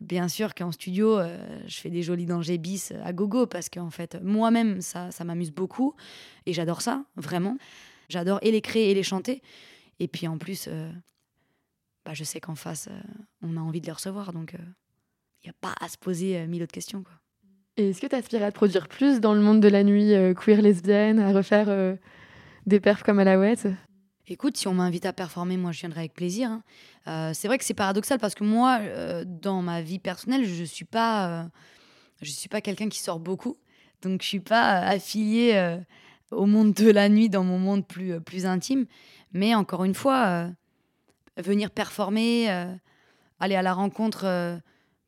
[0.00, 1.36] bien sûr qu'en studio, euh,
[1.66, 5.52] je fais des jolis dangers bis à gogo parce qu'en fait, moi-même, ça, ça m'amuse
[5.52, 5.94] beaucoup
[6.46, 7.56] et j'adore ça, vraiment.
[8.08, 9.42] J'adore et les créer et les chanter.
[9.98, 10.90] Et puis en plus, euh,
[12.04, 13.00] bah, je sais qu'en face, euh,
[13.42, 16.62] on a envie de les recevoir, donc il n'y a pas à se poser mille
[16.62, 17.02] autres questions.
[17.02, 17.12] Quoi.
[17.76, 20.12] Et est-ce que tu aspires à te produire plus dans le monde de la nuit
[20.34, 21.96] queer lesbienne, à refaire
[22.66, 23.68] des perfs comme Alouette?
[24.32, 26.50] Écoute, si on m'invite à performer, moi je viendrai avec plaisir.
[26.50, 26.62] Hein.
[27.08, 30.62] Euh, c'est vrai que c'est paradoxal parce que moi, euh, dans ma vie personnelle, je
[30.62, 31.44] suis pas, euh,
[32.22, 33.56] suis pas quelqu'un qui sort beaucoup,
[34.02, 35.80] donc je suis pas affiliée
[36.30, 38.86] au monde de la nuit dans mon monde plus plus intime.
[39.32, 40.48] Mais encore une fois,
[41.36, 42.48] venir performer,
[43.40, 44.60] aller à la rencontre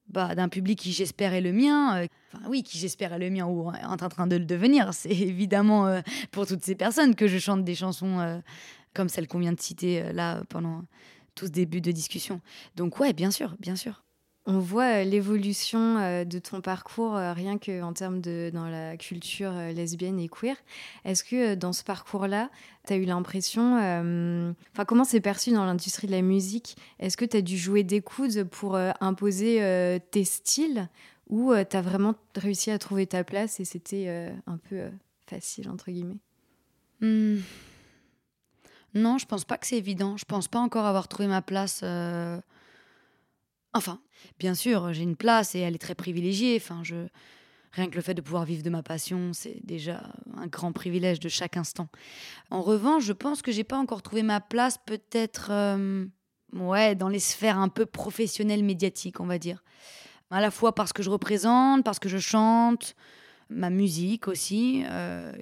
[0.08, 2.06] bah, d'un public qui j'espère est le mien,
[2.48, 4.92] oui, qui j'espère est le mien ou en train de le devenir.
[4.92, 8.42] C'est évidemment pour toutes ces personnes que je chante des chansons
[8.94, 10.82] comme celle qu'on vient de citer euh, là pendant
[11.34, 12.40] tout ce début de discussion.
[12.76, 14.02] Donc ouais, bien sûr, bien sûr.
[14.44, 19.52] On voit euh, l'évolution euh, de ton parcours rien qu'en termes de dans la culture
[19.52, 20.56] lesbienne et queer.
[21.04, 22.50] Est-ce que dans ce parcours-là,
[22.86, 26.76] tu as eu l'impression enfin comment c'est perçu dans l'industrie de la musique?
[26.98, 30.88] Est-ce que tu as dû jouer des coudes pour imposer tes styles?
[31.28, 34.90] Ou tu as vraiment réussi à trouver ta place et c'était un peu
[35.26, 36.18] facile entre guillemets?
[37.00, 37.38] Mmh.
[38.94, 40.16] Non, je pense pas que c'est évident.
[40.16, 41.80] Je pense pas encore avoir trouvé ma place.
[41.82, 42.40] Euh,
[43.72, 44.00] enfin,
[44.38, 46.60] bien sûr, j'ai une place et elle est très privilégiée.
[46.60, 46.82] Enfin.
[47.72, 51.20] Rien que le fait de pouvoir vivre de ma passion, c'est déjà un grand privilège
[51.20, 51.88] de chaque instant.
[52.50, 56.04] En revanche, je pense que j'ai pas encore trouvé ma place, peut-être, euh,
[56.52, 59.64] dans les sphères un peu professionnelles médiatiques, on va dire.
[60.30, 62.94] À la fois parce que je représente, parce que je chante,
[63.48, 64.82] ma musique aussi.
[64.86, 65.32] Euh,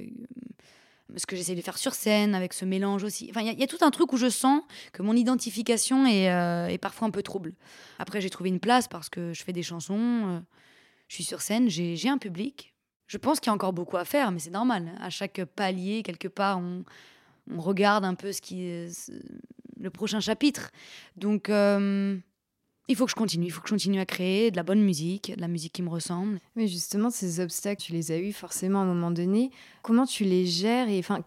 [1.17, 3.29] ce que j'essaie de faire sur scène, avec ce mélange aussi.
[3.31, 6.67] Enfin, il y, a tout un truc où je sens que mon identification est, euh,
[6.69, 7.55] est parfois un peu trouble.
[7.99, 10.41] Après, j'ai trouvé une place parce que je fais des chansons, euh,
[11.09, 12.75] je suis sur scène, j'ai un public.
[13.07, 14.93] Je pense qu'il y a encore beaucoup à faire, mais c'est normal.
[15.01, 16.85] À chaque palier, quelque part, on,
[17.53, 18.89] on regarde un peu ce qui
[19.81, 20.71] le prochain chapitre.
[21.17, 22.17] Donc, euh,
[22.91, 24.83] il faut que je continue, il faut que je continue à créer de la bonne
[24.83, 26.41] musique, de la musique qui me ressemble.
[26.57, 29.53] Mais justement, ces obstacles, tu les as eus forcément à un moment donné.
[29.83, 31.23] Comment tu les gères et enfin,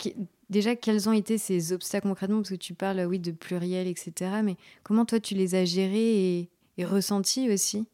[0.50, 2.40] déjà, quels ont été ces obstacles concrètement?
[2.40, 4.42] Parce que tu parles, oui, de pluriel, etc.
[4.44, 7.86] Mais comment toi, tu les as gérés et, et ressentis aussi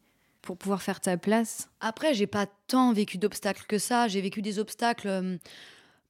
[0.41, 1.69] pour pouvoir faire ta place?
[1.79, 4.07] Après, j'ai pas tant vécu d'obstacles que ça.
[4.07, 5.37] J'ai vécu des obstacles euh,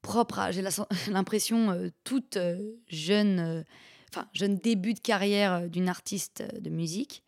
[0.02, 0.64] propres à, j'ai
[1.12, 3.66] l'impression, euh, toute euh, jeune,
[4.14, 7.22] enfin, jeune début de carrière d'une artiste de musique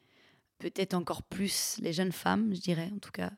[0.62, 3.32] peut-être encore plus les jeunes femmes, je dirais en tout cas.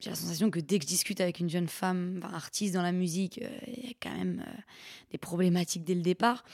[0.00, 2.90] J'ai la sensation que dès que je discute avec une jeune femme, artiste dans la
[2.90, 4.60] musique, euh, il y a quand même euh,
[5.12, 6.44] des problématiques dès le départ.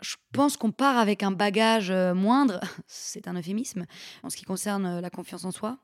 [0.00, 3.84] Je pense qu'on part avec un bagage euh, moindre, c'est un euphémisme,
[4.22, 5.78] en ce qui concerne la confiance en soi.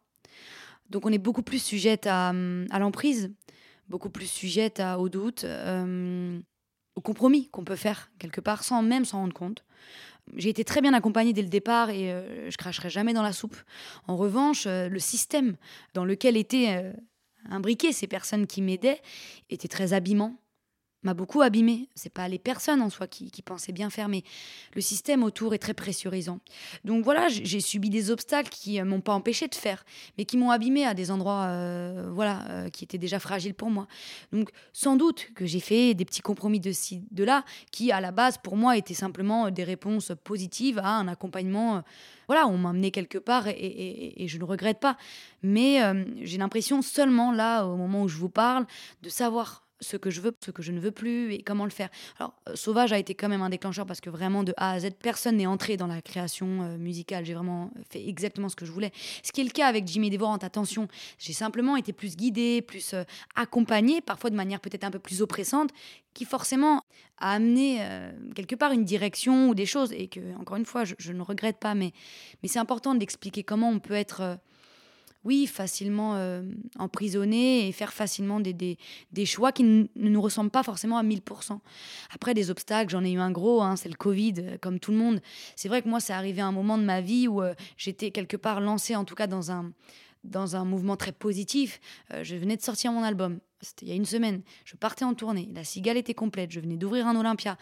[0.88, 3.30] Donc on est beaucoup plus sujette à, à l'emprise,
[3.88, 5.44] beaucoup plus sujette à, au doute,
[6.96, 9.62] au compromis qu'on peut faire quelque part sans même s'en rendre compte
[10.34, 13.32] j'ai été très bien accompagnée dès le départ et euh, je cracherai jamais dans la
[13.32, 13.56] soupe.
[14.08, 15.56] En revanche, euh, le système
[15.94, 16.92] dans lequel étaient euh,
[17.48, 19.00] imbriquées ces personnes qui m'aidaient
[19.50, 20.36] était très abîmant,
[21.06, 21.88] m'a beaucoup abîmé.
[21.94, 24.24] C'est pas les personnes en soi qui, pensaient bien faire, mais
[24.74, 26.40] le système autour est très pressurisant.
[26.84, 29.84] Donc voilà, j'ai subi des obstacles qui m'ont pas empêché de faire,
[30.18, 33.70] mais qui m'ont abîmé à des endroits, euh, voilà, euh, qui étaient déjà fragiles pour
[33.70, 33.86] moi.
[34.32, 38.00] Donc sans doute que j'ai fait des petits compromis de ci, de là, qui à
[38.00, 41.76] la base pour moi étaient simplement des réponses positives à un accompagnement.
[41.76, 41.80] Euh,
[42.26, 44.96] voilà, on m'a amené quelque part et, et, je ne regrette pas.
[45.44, 45.80] Mais
[46.22, 48.66] j'ai l'impression seulement là, au moment où je vous parle,
[49.02, 51.70] de savoir ce que je veux, ce que je ne veux plus et comment le
[51.70, 51.88] faire.
[52.18, 54.80] Alors, euh, Sauvage a été quand même un déclencheur parce que vraiment de A à
[54.80, 57.24] Z, personne n'est entré dans la création euh, musicale.
[57.24, 58.92] J'ai vraiment fait exactement ce que je voulais.
[59.22, 62.94] Ce qui est le cas avec Jimmy Dévorante, attention, j'ai simplement été plus guidée, plus
[62.94, 65.70] euh, accompagnée, parfois de manière peut-être un peu plus oppressante,
[66.14, 66.82] qui forcément
[67.18, 67.86] a amené
[68.34, 71.20] quelque part une direction ou des choses et que, encore une fois, je, je ne
[71.20, 71.92] regrette pas, mais,
[72.42, 74.38] mais c'est important d'expliquer comment on peut être
[75.26, 76.42] oui, facilement euh,
[76.78, 81.58] emprisonner et faire facilement des, des, choix qui ne nous ressemblent pas forcément à 1000%.
[82.14, 84.92] Après, des obstacles, j'en ai eu un gros, hein, c'est le Covid, euh, comme tout
[84.92, 85.20] le monde.
[85.56, 88.12] C'est vrai que moi, c'est arrivé à un moment de ma vie où euh, j'étais
[88.12, 89.72] quelque part lancée, en tout cas dans un,
[90.26, 91.80] dans un mouvement très positif.
[92.22, 93.40] je venais de sortir mon album.
[93.60, 94.42] C'était il y a une semaine.
[94.64, 95.48] Je partais en tournée.
[95.54, 96.52] La cigale était complète.
[96.52, 97.56] Je venais d'ouvrir un Olympia.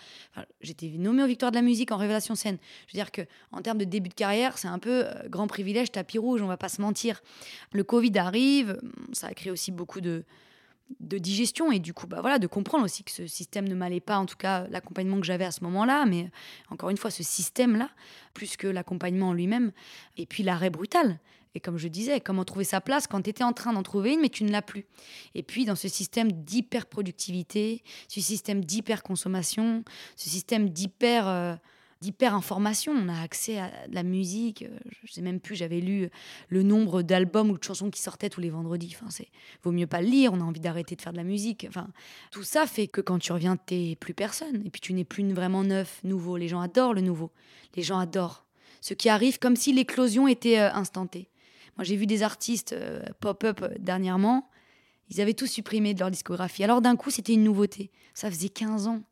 [0.61, 2.59] J'étais nommée aux Victoires de la musique en révélation scène.
[2.87, 3.23] Je veux dire que
[3.53, 6.43] en termes de début de carrière, c'est un peu euh, grand privilège, tapis rouge.
[6.43, 7.23] On va pas se mentir.
[7.73, 8.79] Le Covid arrive.
[9.13, 10.25] Ça a créé aussi beaucoup de
[11.01, 14.01] de digestion et du coup bah voilà de comprendre aussi que ce système ne m'allait
[14.01, 16.31] pas en tout cas l'accompagnement que j'avais à ce moment-là mais
[16.69, 17.89] encore une fois ce système là
[18.35, 19.73] plus que l'accompagnement en lui-même
[20.19, 21.19] et puis l'arrêt brutal
[21.55, 24.15] et comme je disais, comment trouver sa place quand tu étais en train d'en trouver
[24.15, 24.87] une, mais tu ne l'as plus.
[25.35, 29.85] Et puis, dans ce système d'hyper-productivité, ce système d'hyper-consommation,
[30.17, 31.29] ce système d'hyper...
[31.29, 31.55] Euh,
[32.01, 32.93] d'hyper-information.
[32.93, 34.63] On a accès à de la musique.
[34.63, 36.11] Euh, je sais même plus, j'avais lu
[36.49, 38.95] le nombre d'albums ou de chansons qui sortaient tous les vendredis.
[38.95, 39.29] Enfin, c'est
[39.63, 41.65] vaut mieux pas le lire, on a envie d'arrêter de faire de la musique.
[41.69, 41.89] Enfin,
[42.31, 44.63] tout ça fait que quand tu reviens, t'es plus personne.
[44.67, 46.37] Et puis tu n'es plus vraiment neuf, nouveau.
[46.37, 47.31] Les gens adorent le nouveau.
[47.75, 48.45] Les gens adorent
[48.81, 51.31] ce qui arrive comme si l'éclosion était euh, instantée.
[51.77, 54.49] Moi, j'ai vu des artistes euh, pop-up euh, dernièrement,
[55.11, 56.65] ils avaient tout supprimé de leur discographie.
[56.65, 57.91] Alors d'un coup, c'était une nouveauté.
[58.15, 59.03] Ça faisait 15 ans,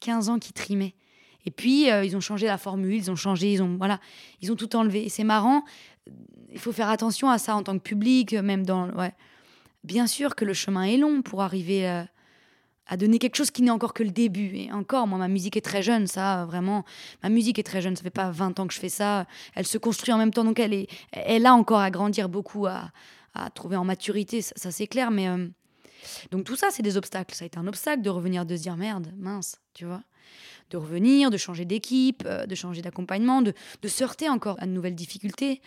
[0.00, 0.94] 15 ans qu'ils trimaient.
[1.44, 4.00] Et puis, euh, ils ont changé la formule, ils ont changé, ils ont, voilà,
[4.40, 5.04] ils ont tout enlevé.
[5.04, 5.64] Et c'est marrant,
[6.52, 8.90] il faut faire attention à ça en tant que public, même dans...
[8.90, 9.12] Ouais.
[9.84, 12.04] Bien sûr que le chemin est long pour arriver
[12.86, 14.56] à donner quelque chose qui n'est encore que le début.
[14.56, 16.84] Et encore, moi, ma musique est très jeune, ça, vraiment.
[17.22, 19.26] Ma musique est très jeune, ça fait pas 20 ans que je fais ça.
[19.54, 22.66] Elle se construit en même temps, donc elle, est, elle a encore à grandir beaucoup,
[22.66, 22.90] à,
[23.54, 25.10] trouver en maturité, ça, c'est clair.
[25.10, 25.48] Mais euh,
[26.30, 27.34] donc tout ça, c'est des obstacles.
[27.34, 30.02] Ça a été un obstacle de revenir, de se dire merde, mince, tu vois.
[30.70, 34.66] De revenir, de changer d'équipe, euh, de changer d'accompagnement, de, de se heurter encore à
[34.66, 35.60] de nouvelles difficultés,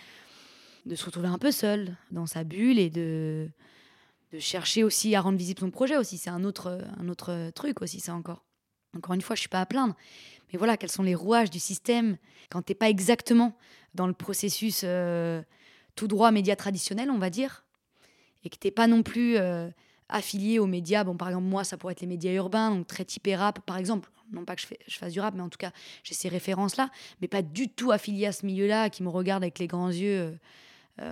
[0.86, 3.49] de se retrouver un peu seul dans sa bulle et de
[4.31, 6.17] de chercher aussi à rendre visible son projet aussi.
[6.17, 8.43] C'est un autre, un autre truc aussi, ça encore.
[8.95, 9.95] Encore une fois, je suis pas à plaindre.
[10.51, 12.17] Mais voilà, quels sont les rouages du système
[12.49, 13.55] quand tu n'es pas exactement
[13.93, 15.41] dans le processus euh,
[15.95, 17.65] tout droit média traditionnel, on va dire,
[18.43, 19.69] et que tu n'es pas non plus euh,
[20.07, 21.03] affilié aux médias.
[21.03, 23.77] Bon, par exemple, moi, ça pourrait être les médias urbains, donc très typé rap, par
[23.77, 24.09] exemple.
[24.31, 25.71] Non pas que je, fasse du rap, mais en tout cas,
[26.03, 29.57] j'ai ces références-là, mais pas du tout affilié à ce milieu-là, qui me regarde avec
[29.57, 30.19] les grands yeux.
[30.19, 30.31] Euh,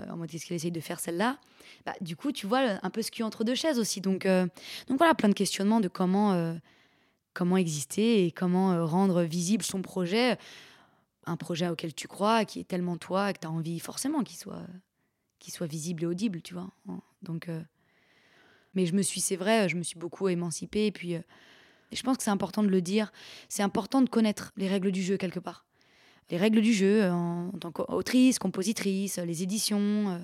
[0.10, 1.38] en mode qu'est-ce qu'elle essaye de faire celle-là?
[1.86, 4.02] Bah, Du coup, tu vois un peu ce est entre deux chaises aussi.
[4.02, 4.48] Donc, euh,
[4.88, 6.54] donc voilà, plein de questionnements de comment, euh,
[7.34, 10.38] comment exister et comment rendre visible son projet,
[11.26, 14.38] un projet auquel tu crois, qui est tellement toi, que tu as envie forcément qu'il
[14.38, 14.66] soit,
[15.40, 16.70] qu'il soit visible et audible, tu vois.
[17.22, 17.50] Donc,
[18.74, 21.16] mais je me suis, c'est vrai, je me suis beaucoup émancipée et puis.
[21.92, 23.12] je pense que c'est important de le dire.
[23.50, 25.67] C'est important de connaître les règles du jeu quelque part
[26.30, 30.18] les règles du jeu euh, en, tant qu'autrice, compositrice, les éditions, euh,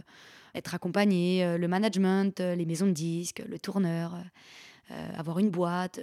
[0.55, 4.15] être accompagnée, euh, le management, les maisons de disques, le tourneur,
[5.17, 5.99] avoir une boîte,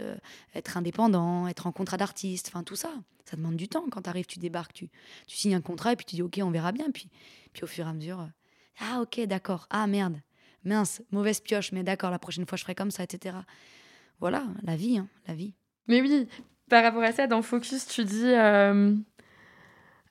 [0.54, 2.90] être indépendant, être en contrat d'artiste, enfin tout ça.
[3.24, 3.84] Ça demande du temps.
[3.88, 4.88] Quand tu arrives, tu débarques, tu,
[5.28, 6.90] signes un contrat et puis tu dis ok, on verra bien.
[6.90, 7.08] Puis,
[7.52, 8.26] puis au fur et à mesure,
[8.80, 10.20] ah ok, d'accord, ah merde,
[10.64, 13.36] mince, mauvaise pioche, mais d'accord, la prochaine fois je ferai comme ça, etc.
[14.18, 15.54] Voilà, la vie, hein, la vie.
[15.86, 16.26] Mais oui,
[16.70, 18.32] par rapport à ça, dans Focus, tu dis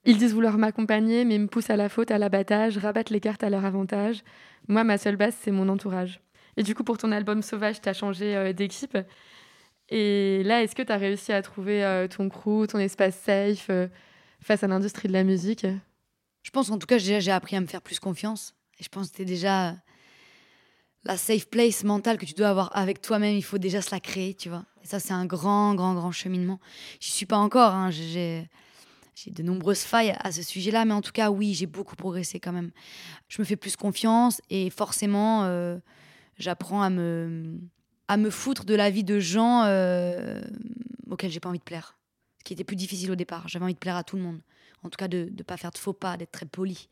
[0.05, 3.43] ils disent vouloir m'accompagner, mais me poussent à la faute, à l'abattage, rabattent les cartes
[3.43, 4.23] à leur avantage.
[4.67, 6.21] Moi, ma seule base, c'est mon entourage.
[6.57, 8.97] Et du coup, pour ton album Sauvage, tu as changé euh, d'équipe.
[9.89, 13.67] Et là, est-ce que tu as réussi à trouver euh, ton crew, ton espace safe
[13.69, 13.87] euh,
[14.41, 15.65] face à l'industrie de la musique?
[16.43, 18.53] Je pense en tout cas, j'ai appris à me faire plus confiance.
[18.79, 19.75] Et je pense que c'était déjà
[21.03, 23.35] la safe place mentale que tu dois avoir avec toi-même.
[23.35, 24.65] Il faut déjà se la créer, tu vois.
[24.83, 26.59] Et ça, c'est un grand, grand, grand cheminement.
[26.99, 27.73] J'y suis pas encore.
[27.73, 27.89] Hein.
[29.23, 32.39] J'ai de nombreuses failles à ce sujet-là, mais en tout cas, oui, j'ai beaucoup progressé
[32.39, 32.71] quand même.
[33.27, 35.77] Je me fais plus confiance et forcément, euh,
[36.37, 37.59] j'apprends à me,
[38.07, 40.41] à me foutre de la vie de gens euh,
[41.09, 41.97] auxquels j'ai pas envie de plaire.
[42.39, 43.47] Ce qui était plus difficile au départ.
[43.47, 44.39] J'avais envie de plaire à tout le monde.
[44.83, 46.87] En tout cas, de ne pas faire de faux pas, d'être très poli.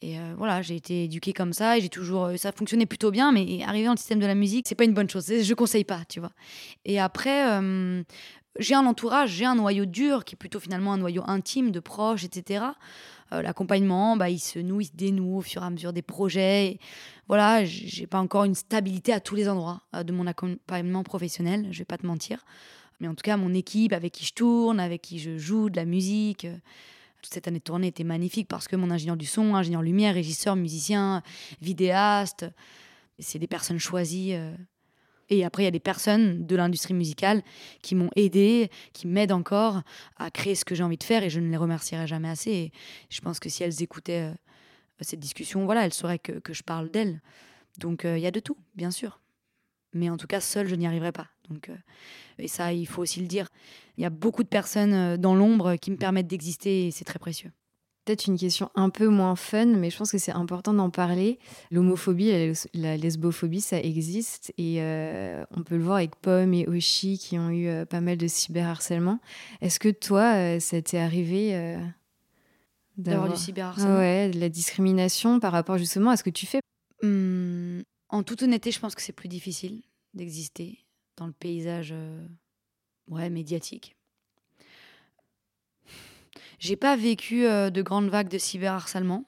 [0.00, 2.24] Et euh, voilà, j'ai été éduquée comme ça et j'ai toujours.
[2.24, 4.82] euh, ça fonctionnait plutôt bien, mais arriver dans le système de la musique, c'est pas
[4.82, 5.26] une bonne chose.
[5.26, 6.32] Je conseille pas, tu vois.
[6.84, 7.60] Et après,
[8.58, 11.80] j'ai un entourage, j'ai un noyau dur qui est plutôt finalement un noyau intime de
[11.80, 12.64] proches, etc.
[13.32, 16.02] Euh, L'accompagnement, bah, il se noue, il se dénoue au fur et à mesure des
[16.02, 16.66] projets.
[16.66, 16.80] Et
[17.28, 21.68] voilà, j'ai pas encore une stabilité à tous les endroits euh, de mon accompagnement professionnel,
[21.70, 22.44] je vais pas te mentir.
[23.00, 25.76] Mais en tout cas, mon équipe avec qui je tourne, avec qui je joue de
[25.76, 26.44] la musique.
[26.44, 26.56] euh,
[27.22, 30.14] toute cette année de tournée était magnifique parce que mon ingénieur du son, ingénieur lumière,
[30.14, 31.22] régisseur, musicien,
[31.60, 32.46] vidéaste,
[33.20, 34.34] c'est des personnes choisies.
[35.32, 37.42] Et après, il y a des personnes de l'industrie musicale
[37.80, 39.80] qui m'ont aidé, qui m'aident encore
[40.18, 42.70] à créer ce que j'ai envie de faire et je ne les remercierai jamais assez.
[43.08, 44.34] Je pense que si elles écoutaient euh,
[45.00, 47.22] cette discussion, voilà, elles sauraient que, je parle d'elles.
[47.78, 49.20] Donc euh, il y a de tout, bien sûr.
[49.94, 51.28] Mais en tout cas, seule, je n'y arriverai pas.
[51.48, 51.76] Donc, euh,
[52.38, 53.48] et ça, il faut aussi le dire.
[53.96, 57.18] Il y a beaucoup de personnes dans l'ombre qui me permettent d'exister et c'est très
[57.18, 57.52] précieux.
[58.04, 61.38] Peut-être une question un peu moins fun, mais je pense que c'est important d'en parler.
[61.70, 66.52] L'homophobie, la, les- la lesbophobie, ça existe et euh, on peut le voir avec Pomme
[66.52, 69.20] et Oshi qui ont eu euh, pas mal de cyberharcèlement.
[69.60, 71.54] Est-ce que toi, euh, ça t'est arrivé
[72.96, 73.98] D'avoir du cyberharcèlement?
[73.98, 76.60] Ouais, de la discrimination par rapport justement à ce que tu fais?
[77.02, 79.82] Hum, en toute honnêteté, je pense que c'est plus difficile
[80.14, 80.84] d'exister
[81.16, 81.94] dans le paysage
[83.08, 83.96] ouais, médiatique.
[86.62, 89.24] J'ai pas vécu euh, de grandes vagues de cyberharcèlement.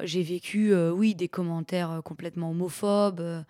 [0.00, 3.44] J'ai vécu, euh, oui, des commentaires euh, complètement homophobes,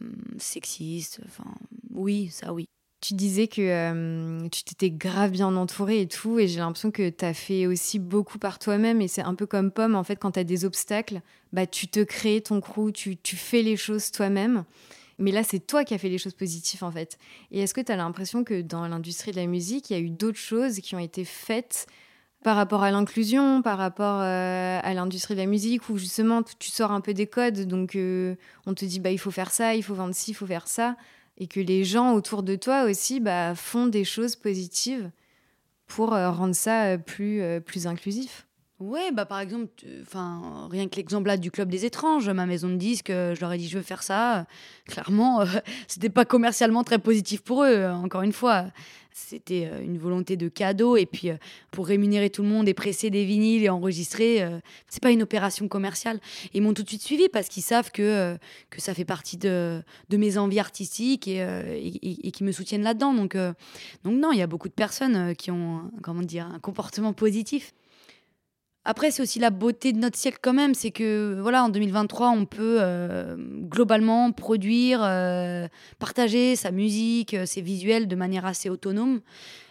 [0.00, 1.20] hum, sexistes.
[1.26, 1.48] Enfin,
[1.94, 2.66] oui, ça, oui.
[3.00, 7.24] Tu disais que tu t'étais grave bien entourée et tout, et j'ai l'impression que tu
[7.24, 10.32] as fait aussi beaucoup par toi-même, et c'est un peu comme Pomme, en fait, quand
[10.32, 14.10] tu as des obstacles, bah, tu te crées ton crew, tu, tu fais les choses
[14.10, 14.64] toi-même.
[15.20, 17.18] Mais là, c'est toi qui as fait les choses positives, en fait.
[17.50, 20.00] Et est-ce que tu as l'impression que dans l'industrie de la musique, il y a
[20.00, 21.86] eu d'autres choses qui ont été faites
[22.42, 26.70] par rapport à l'inclusion, par rapport euh, à l'industrie de la musique, où justement tu
[26.70, 28.34] sors un peu des codes, donc euh,
[28.66, 30.66] on te dit bah il faut faire ça, il faut vendre ci, il faut faire
[30.66, 30.96] ça,
[31.36, 35.10] et que les gens autour de toi aussi bah, font des choses positives
[35.86, 38.46] pour euh, rendre ça plus, plus inclusif?
[38.80, 39.68] Ouais, bah par exemple,
[40.00, 43.40] enfin rien que l'exemple là du club des étranges, ma maison de disques, euh, je
[43.42, 44.46] leur ai dit je veux faire ça.
[44.86, 45.46] Clairement, euh,
[45.86, 47.68] c'était pas commercialement très positif pour eux.
[47.68, 48.68] euh, Encore une fois,
[49.12, 51.28] c'était euh, une volonté de cadeau et puis
[51.72, 54.42] pour rémunérer tout le monde et presser des vinyles et enregistrer,
[54.88, 56.18] c'est pas une opération commerciale.
[56.54, 58.38] Ils m'ont tout de suite suivi parce qu'ils savent que
[58.70, 62.82] que ça fait partie de, de mes envies artistiques et, et, et- qui me soutiennent
[62.82, 63.12] là-dedans.
[63.12, 67.12] Donc donc non, il y a beaucoup de personnes qui ont comment dire un comportement
[67.12, 67.74] positif.
[68.86, 72.30] Après, c'est aussi la beauté de notre siècle quand même, c'est que voilà, en 2023,
[72.30, 78.70] on peut euh, globalement produire, euh, partager sa musique, euh, ses visuels de manière assez
[78.70, 79.20] autonome,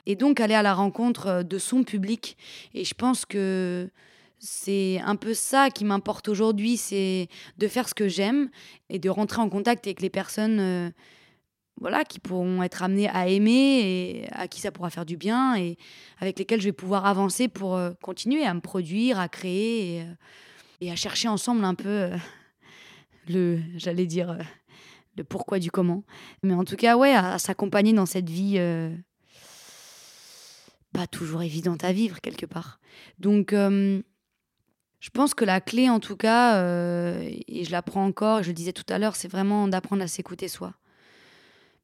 [0.05, 2.37] et donc aller à la rencontre de son public.
[2.75, 3.89] Et je pense que
[4.37, 8.49] c'est un peu ça qui m'importe aujourd'hui, c'est de faire ce que j'aime
[8.91, 10.93] et de rentrer en contact avec les personnes.
[11.79, 15.55] Voilà, qui pourront être amenées à aimer et à qui ça pourra faire du bien
[15.55, 15.77] et
[16.19, 19.97] avec lesquels je vais pouvoir avancer pour euh, continuer à me produire, à créer
[20.81, 22.17] et, euh, à chercher ensemble un peu euh,
[23.27, 24.37] le, j'allais dire,
[25.15, 26.03] le pourquoi du comment.
[26.43, 28.59] Mais en tout cas, ouais, à, à s'accompagner dans cette vie
[30.91, 32.79] pas toujours évidente à vivre quelque part.
[33.19, 36.59] Donc, je pense que la clé, en tout cas,
[37.23, 40.47] et je l'apprends encore, je le disais tout à l'heure, c'est vraiment d'apprendre à s'écouter
[40.47, 40.73] soi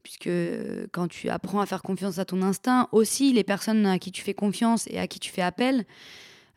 [0.06, 3.98] puisque euh, quand tu apprends à faire confiance à ton instinct, aussi les personnes à
[3.98, 5.84] qui tu fais confiance et à qui tu fais appel,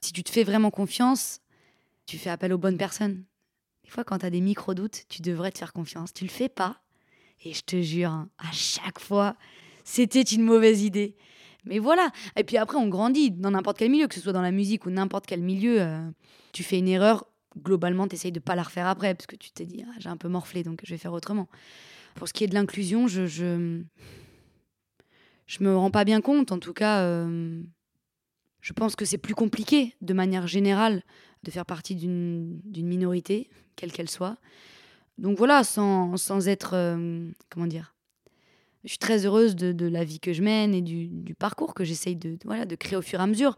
[0.02, 1.40] si tu te fais vraiment confiance,
[2.04, 3.24] tu fais appel aux bonnes personnes.
[3.84, 6.12] Des fois, quand tu as des micro-doutes, tu devrais te faire confiance.
[6.12, 6.82] Tu le fais pas.
[7.42, 9.34] Et je te jure, hein, à chaque fois,
[9.82, 11.16] c'était une mauvaise idée.
[11.64, 12.10] Mais voilà.
[12.36, 14.84] Et puis après, on grandit dans n'importe quel milieu, que ce soit dans la musique
[14.84, 15.80] ou n'importe quel milieu.
[15.80, 16.06] euh,
[16.52, 17.24] tu fais une erreur,
[17.56, 20.10] globalement, tu essayes de pas la refaire après, parce que tu t'es dit, ah, j'ai
[20.10, 21.48] un peu morflé, donc je vais faire autrement.
[22.14, 23.82] Pour ce qui est de l'inclusion, je, je
[25.46, 26.52] je me rends pas bien compte.
[26.52, 27.62] En tout cas, euh,
[28.60, 31.02] je pense que c'est plus compliqué, de manière générale,
[31.42, 34.36] de faire partie d'une minorité, quelle qu'elle soit.
[35.16, 37.94] Donc voilà, sans, sans être euh, comment dire.
[38.84, 41.74] Je suis très heureuse de, de la vie que je mène et du, du parcours
[41.74, 43.56] que j'essaye de, voilà, de créer au fur et à mesure.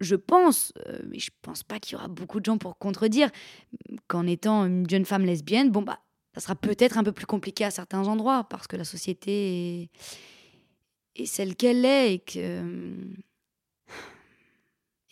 [0.00, 3.30] Je pense, euh, mais je pense pas qu'il y aura beaucoup de gens pour contredire,
[4.08, 6.00] qu'en étant une jeune femme lesbienne, bon bah
[6.34, 9.88] ça sera peut-être un peu plus compliqué à certains endroits parce que la société
[11.14, 12.94] est, celle qu'elle est et que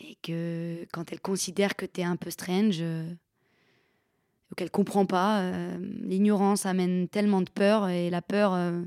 [0.01, 3.09] et que quand elle considère que tu es un peu strange euh,
[4.51, 5.41] donc elle comprend pas.
[5.41, 8.83] Euh, L'ignorance amène tellement de peur et la peur, euh,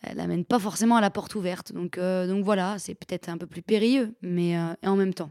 [0.00, 1.72] elle amène pas forcément à la porte ouverte.
[1.72, 5.30] Donc, donc voilà, c'est peut-être un peu plus périlleux, mais et en même temps,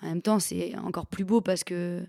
[0.00, 2.06] en même temps, c'est encore plus beau parce que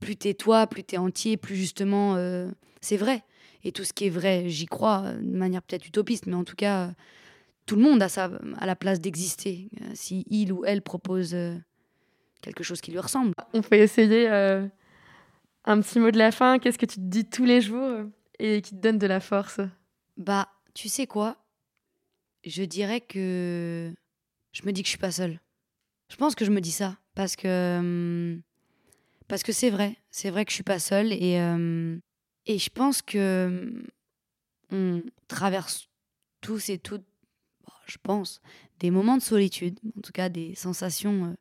[0.00, 3.24] plus t'es toi, plus t'es entier, plus justement euh, c'est vrai.
[3.64, 6.44] Et tout ce qui est vrai, j'y crois euh, de manière peut-être utopiste, mais en
[6.44, 6.92] tout cas, euh,
[7.66, 9.68] tout le monde a sa à la place d'exister.
[9.94, 11.34] Si il ou elle propose
[12.40, 13.32] quelque chose qui lui ressemble.
[13.52, 14.66] On peut essayer euh,
[15.64, 16.58] un petit mot de la fin.
[16.58, 18.04] Qu'est-ce que tu te dis tous les jours
[18.38, 19.60] et qui te donne de la force?
[20.16, 21.36] Bah, tu sais quoi?
[22.44, 23.92] Je dirais que
[24.52, 25.40] je me dis que je suis pas seule.
[26.10, 28.42] Je pense que je me dis ça parce que hum,
[29.28, 32.00] parce que c'est vrai, c'est vrai que je suis pas seule et hum,
[32.46, 33.84] et je pense que hum,
[34.70, 35.88] on traverse
[36.40, 37.04] tous et toutes,
[37.64, 38.40] bon, je pense,
[38.80, 41.34] des moments de solitude, en tout cas des sensations euh,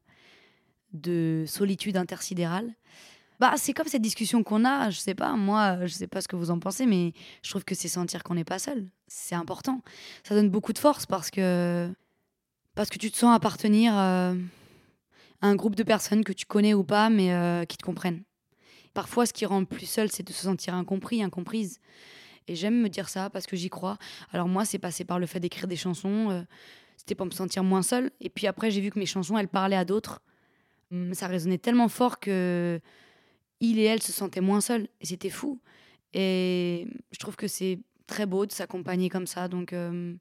[0.93, 2.73] de solitude intersidérale.
[3.39, 6.27] Bah, c'est comme cette discussion qu'on a, je sais pas, moi, je sais pas ce
[6.27, 7.13] que vous en pensez, mais
[7.43, 8.87] je trouve que c'est sentir qu'on n'est pas seul.
[9.07, 9.81] C'est important.
[10.23, 11.93] Ça donne beaucoup de force parce que,
[12.73, 14.33] parce que tu te sens appartenir euh,
[15.41, 18.23] un groupe de personnes que tu connais ou pas, mais euh, qui te comprennent.
[18.93, 21.79] Parfois, ce qui rend plus seul, c'est de se sentir incompris, incomprise.
[22.47, 23.97] Et j'aime me dire ça parce que j'y crois.
[24.31, 26.31] Alors moi, c'est passé par le fait d'écrire des chansons.
[26.31, 26.41] euh,
[26.95, 28.09] C'était pour me sentir moins seule.
[28.21, 30.21] Et puis après, j'ai vu que mes chansons, elles parlaient à d'autres.
[30.91, 32.79] Hum, Ça résonnait tellement fort que
[33.59, 34.87] il et elle se sentaient moins seuls.
[35.01, 35.59] Et c'était fou.
[36.13, 39.47] Et je trouve que c'est très beau de s'accompagner comme ça.
[39.47, 40.15] Donc euh,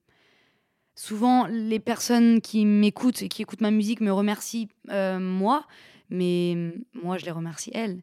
[0.97, 5.65] souvent, les personnes qui m'écoutent et qui écoutent ma musique me remercient euh, moi,
[6.09, 8.01] mais moi, je les remercie elles.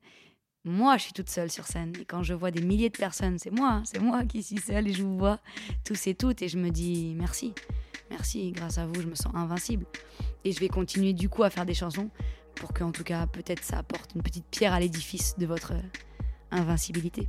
[0.65, 1.93] Moi, je suis toute seule sur scène.
[2.01, 4.89] Et quand je vois des milliers de personnes, c'est moi, c'est moi qui suis seule
[4.89, 5.39] et je vous vois
[5.85, 6.41] tous et toutes.
[6.41, 7.53] Et je me dis merci.
[8.11, 9.85] Merci, grâce à vous, je me sens invincible.
[10.45, 12.09] Et je vais continuer du coup à faire des chansons
[12.55, 15.81] pour qu'en tout cas, peut-être ça apporte une petite pierre à l'édifice de votre euh,
[16.51, 17.29] invincibilité.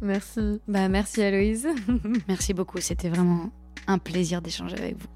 [0.00, 0.60] Merci.
[0.66, 1.68] Bah, merci Aloïse.
[2.28, 3.50] Merci beaucoup, c'était vraiment
[3.86, 5.08] un plaisir d'échanger avec vous.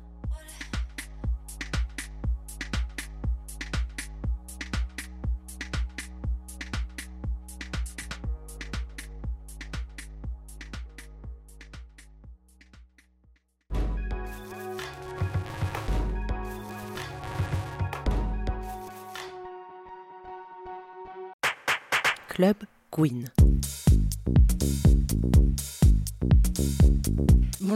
[22.39, 22.57] Club
[22.93, 23.48] Queen.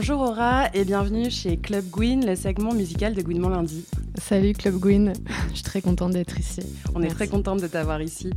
[0.05, 3.85] Bonjour Aura et bienvenue chez Club Gwyn, le segment musical de Gwynement lundi.
[4.21, 5.13] Salut Club Gwyn,
[5.47, 6.59] je suis très contente d'être ici.
[6.93, 8.29] On est très contente de t'avoir ici.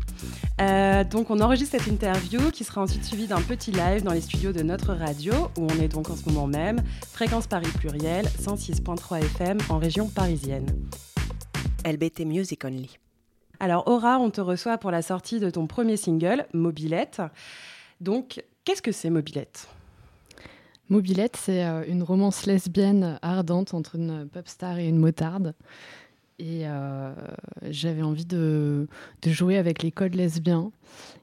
[0.61, 4.21] Euh, donc on enregistre cette interview qui sera ensuite suivie d'un petit live dans les
[4.21, 8.27] studios de notre radio où on est donc en ce moment même, Fréquence Paris Pluriel,
[8.27, 10.67] 106.3 FM en région parisienne.
[11.85, 12.97] LBT Music Only.
[13.59, 17.23] Alors Aura, on te reçoit pour la sortie de ton premier single, Mobilette.
[18.01, 19.67] Donc qu'est-ce que c'est Mobilette?
[20.89, 25.55] Mobilette, c'est euh, une romance lesbienne ardente entre une pop star et une motarde.
[26.39, 27.15] Et euh,
[27.63, 28.87] j'avais envie de,
[29.23, 30.71] de jouer avec les codes lesbiens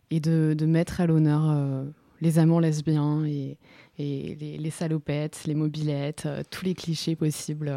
[0.09, 1.85] et de, de mettre à l'honneur euh,
[2.21, 3.57] les amants lesbiens et,
[3.99, 7.71] et les, les salopettes, les mobilettes, euh, tous les clichés possibles.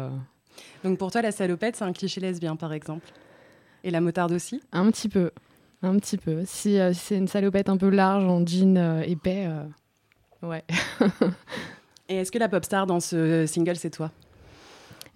[0.83, 3.07] Donc pour toi la salopette c'est un cliché lesbien par exemple
[3.83, 4.59] Et la motarde aussi?
[4.71, 5.29] Un petit peu,
[5.83, 6.41] un petit peu.
[6.43, 9.47] Si, si c'est une salopette un peu large en jean épais,
[10.41, 10.63] ouais.
[12.09, 14.11] Et est-ce que la pop star dans ce single c'est toi?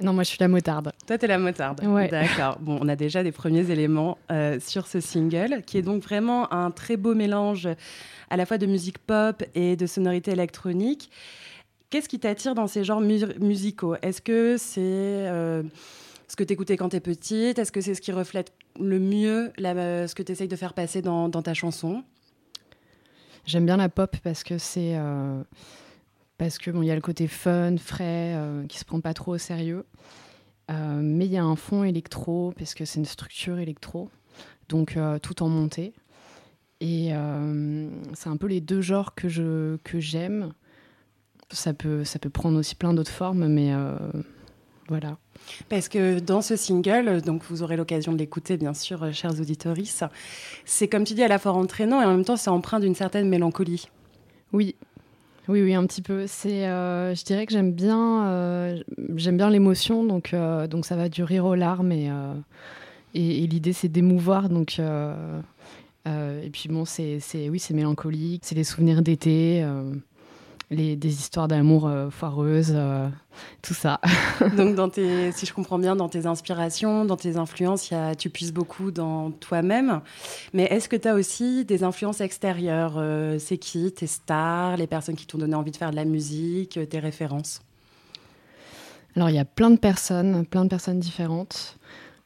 [0.01, 0.91] Non, moi je suis la motarde.
[1.05, 1.83] Toi, t'es la motarde.
[1.85, 2.07] Ouais.
[2.07, 2.57] D'accord.
[2.59, 6.51] Bon, on a déjà des premiers éléments euh, sur ce single, qui est donc vraiment
[6.51, 7.69] un très beau mélange
[8.31, 11.11] à la fois de musique pop et de sonorité électronique.
[11.91, 13.95] Qu'est-ce qui t'attire dans ces genres mu- musicaux?
[14.01, 15.61] Est-ce que c'est euh,
[16.27, 17.59] ce que t'écoutais quand t'es petite?
[17.59, 20.73] Est-ce que c'est ce qui reflète le mieux la- euh, ce que t'essayes de faire
[20.73, 22.03] passer dans, dans ta chanson?
[23.45, 25.41] J'aime bien la pop parce que c'est euh,
[26.41, 29.13] parce que bon, il y a le côté fun, frais, euh, qui se prend pas
[29.13, 29.85] trop au sérieux.
[30.71, 34.09] Euh, mais il y a un fond électro parce que c'est une structure électro,
[34.67, 35.93] donc euh, tout en montée.
[36.79, 40.51] Et euh, c'est un peu les deux genres que je que j'aime.
[41.51, 43.71] Ça peut ça peut prendre aussi plein d'autres formes, mais
[44.89, 45.19] voilà.
[45.69, 50.05] Parce que dans ce single, donc vous aurez l'occasion de l'écouter, bien sûr, chers auditoristes,
[50.65, 52.95] c'est comme tu dis, à la fois entraînant et en même temps, c'est empreint d'une
[52.95, 53.89] certaine mélancolie.
[54.53, 54.75] Oui,
[55.47, 56.25] oui, oui, un petit peu.
[56.27, 58.83] C'est, euh, je dirais que j'aime bien, euh,
[59.15, 62.09] j'aime bien l'émotion, donc euh, donc ça va du rire aux larmes et
[63.13, 67.19] l'idée c'est d'émouvoir, donc et puis bon, c'est
[67.49, 69.65] oui, c'est mélancolique, c'est des souvenirs d'été.
[70.71, 73.07] Euh, les, des histoires d'amour euh, foireuses, euh,
[73.61, 73.99] tout ça.
[74.57, 78.15] Donc, dans tes, si je comprends bien, dans tes inspirations, dans tes influences, y a,
[78.15, 80.01] tu puisses beaucoup dans toi-même.
[80.53, 84.87] Mais est-ce que tu as aussi des influences extérieures euh, C'est qui tes stars, les
[84.87, 87.61] personnes qui t'ont donné envie de faire de la musique, tes références?
[89.15, 91.77] Alors, il y a plein de personnes, plein de personnes différentes.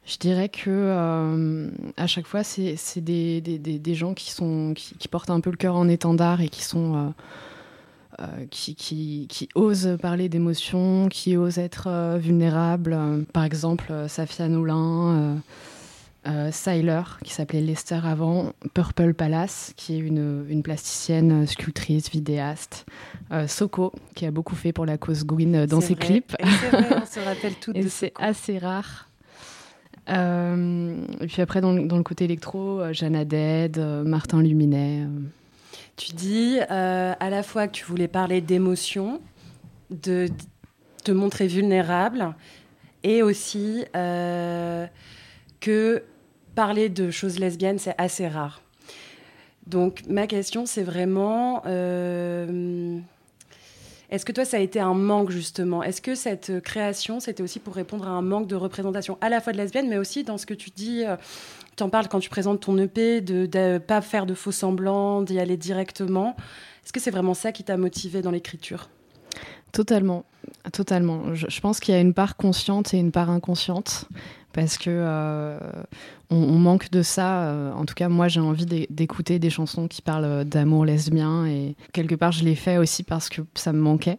[0.06, 4.94] Je dirais que euh, à chaque fois, c'est des, des, des, gens qui, sont, qui,
[4.94, 6.94] qui, portent un peu le cœur en étendard et qui sont.
[6.94, 7.08] Euh,
[8.20, 12.96] euh, qui, qui, qui, osent parler d'émotions, qui osent être euh, vulnérables.
[13.32, 15.36] par exemple, Safia Noulin,
[16.26, 22.86] euh, Syler, qui s'appelait Lester avant, Purple Palace, qui est une, une plasticienne, sculptrice, vidéaste,
[23.46, 26.04] Soko, qui a beaucoup fait pour la cause Gwyn dans ses vrai.
[26.06, 26.34] clips.
[26.40, 29.08] Vrai, on se rappelle toutes Et c'est assez rare.
[30.08, 33.16] Euh, et puis après, dans, le- dans le côté électro, euh, Jeanne
[33.76, 35.02] euh, Martin Luminet.
[35.96, 39.20] Tu dis euh, à la fois que tu voulais parler d'émotions,
[39.90, 40.28] de,
[41.04, 42.34] te montrer vulnérable,
[43.02, 44.86] et aussi euh,
[45.60, 46.02] que
[46.54, 48.60] parler de choses lesbiennes, c'est assez rare.
[49.66, 52.98] Donc ma question, c'est vraiment, euh,
[54.10, 55.82] est-ce que toi, ça a été un manque justement?
[55.82, 59.40] Est-ce que cette création, c'était aussi pour répondre à un manque de représentation à la
[59.40, 61.04] fois de lesbiennes, mais aussi dans ce que tu dis
[61.82, 65.38] en parles quand tu présentes ton EP, de ne pas faire de faux semblants, d'y
[65.38, 66.36] aller directement.
[66.84, 68.88] Est-ce que c'est vraiment ça qui t'a motivé dans l'écriture?
[69.72, 70.24] Totalement,
[70.72, 71.34] totalement.
[71.34, 74.06] Je, pense qu'il y a une part consciente et une part inconsciente
[74.52, 75.58] parce que euh,
[76.30, 77.42] on, manque de ça.
[77.48, 81.44] euh, en tout cas, moi, j'ai envie d'é- d'écouter des chansons qui parlent d'amour lesbien
[81.46, 84.18] et quelque part, je l'ai fait aussi parce que ça me manquait.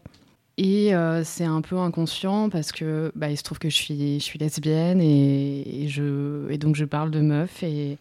[0.58, 4.38] Et euh, c'est un peu inconscient parce que bah, il se trouve que je suis,
[4.39, 5.88] lesbienne et,
[6.60, 7.99] donc je parle de meufs et,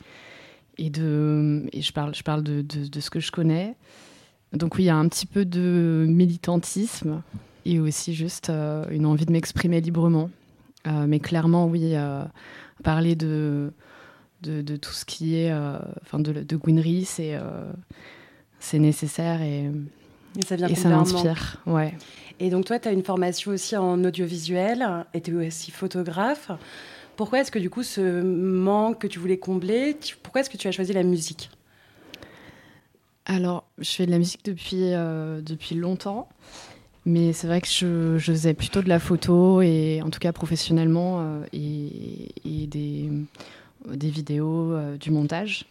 [0.78, 3.74] je parle, de, ce que je connais.
[4.54, 7.22] Donc oui, il y a un petit peu de militantisme
[7.66, 10.30] et aussi juste euh, une envie de m'exprimer librement.
[10.86, 11.94] Euh, mais clairement, oui,
[12.82, 13.70] parler de,
[14.42, 15.52] tout ce qui est,
[16.00, 19.40] enfin de, de Gwynry, c'est nécessaire
[20.38, 21.56] Et ça vient et ça m'inspire.
[21.66, 21.94] Ouais.
[22.40, 26.50] Et donc toi, tu as une formation aussi en audiovisuel et tu es aussi photographe.
[27.16, 30.58] Pourquoi est-ce que du coup ce manque que tu voulais combler, tu- pourquoi est-ce que
[30.58, 31.48] tu as choisi la musique?
[33.24, 36.28] Alors, je fais de la musique depuis, euh, depuis longtemps,
[37.06, 40.32] mais c'est vrai que je, je faisais plutôt de la photo, et en tout cas
[40.32, 43.10] professionnellement, euh, et, et des,
[43.88, 45.66] des vidéos, euh, du montage.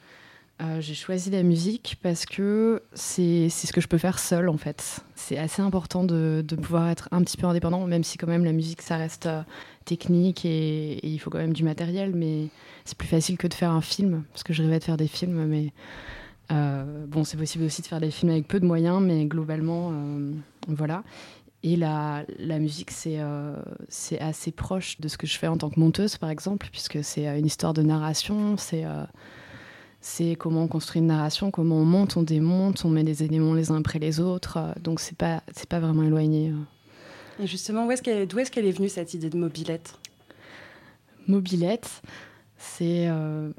[0.61, 4.57] Euh, J'ai choisi la musique parce que c'est ce que je peux faire seule, en
[4.57, 5.01] fait.
[5.15, 8.45] C'est assez important de, de pouvoir être un petit peu indépendant, même si quand même
[8.45, 9.41] la musique, ça reste euh,
[9.83, 12.47] technique et, il faut quand même du matériel, mais
[12.85, 15.07] c'est plus facile que de faire un film, parce que je rêvais de faire des
[15.07, 15.73] films, mais...
[16.51, 19.91] Euh, bon, c'est possible aussi de faire des films avec peu de moyens, mais globalement,
[20.67, 21.03] voilà.
[21.63, 23.55] Et la, la musique, c'est euh,
[24.19, 27.25] assez proche de ce que je fais en tant que monteuse, par exemple, puisque c'est
[27.39, 28.85] une histoire de narration, c'est
[30.07, 33.55] c'est comment on construit une narration, comment on monte, on démonte, on met les éléments
[33.55, 34.57] les uns après les autres.
[34.57, 36.51] euh, donc, c'est pas, c'est pas vraiment éloigné.
[36.51, 37.43] euh.
[37.43, 39.95] Et justement, où est-ce qu'elle- d'où est-ce qu'elle est venue cette idée de mobilette?
[41.27, 42.03] Mobilette,
[42.57, 43.49] c'est euh,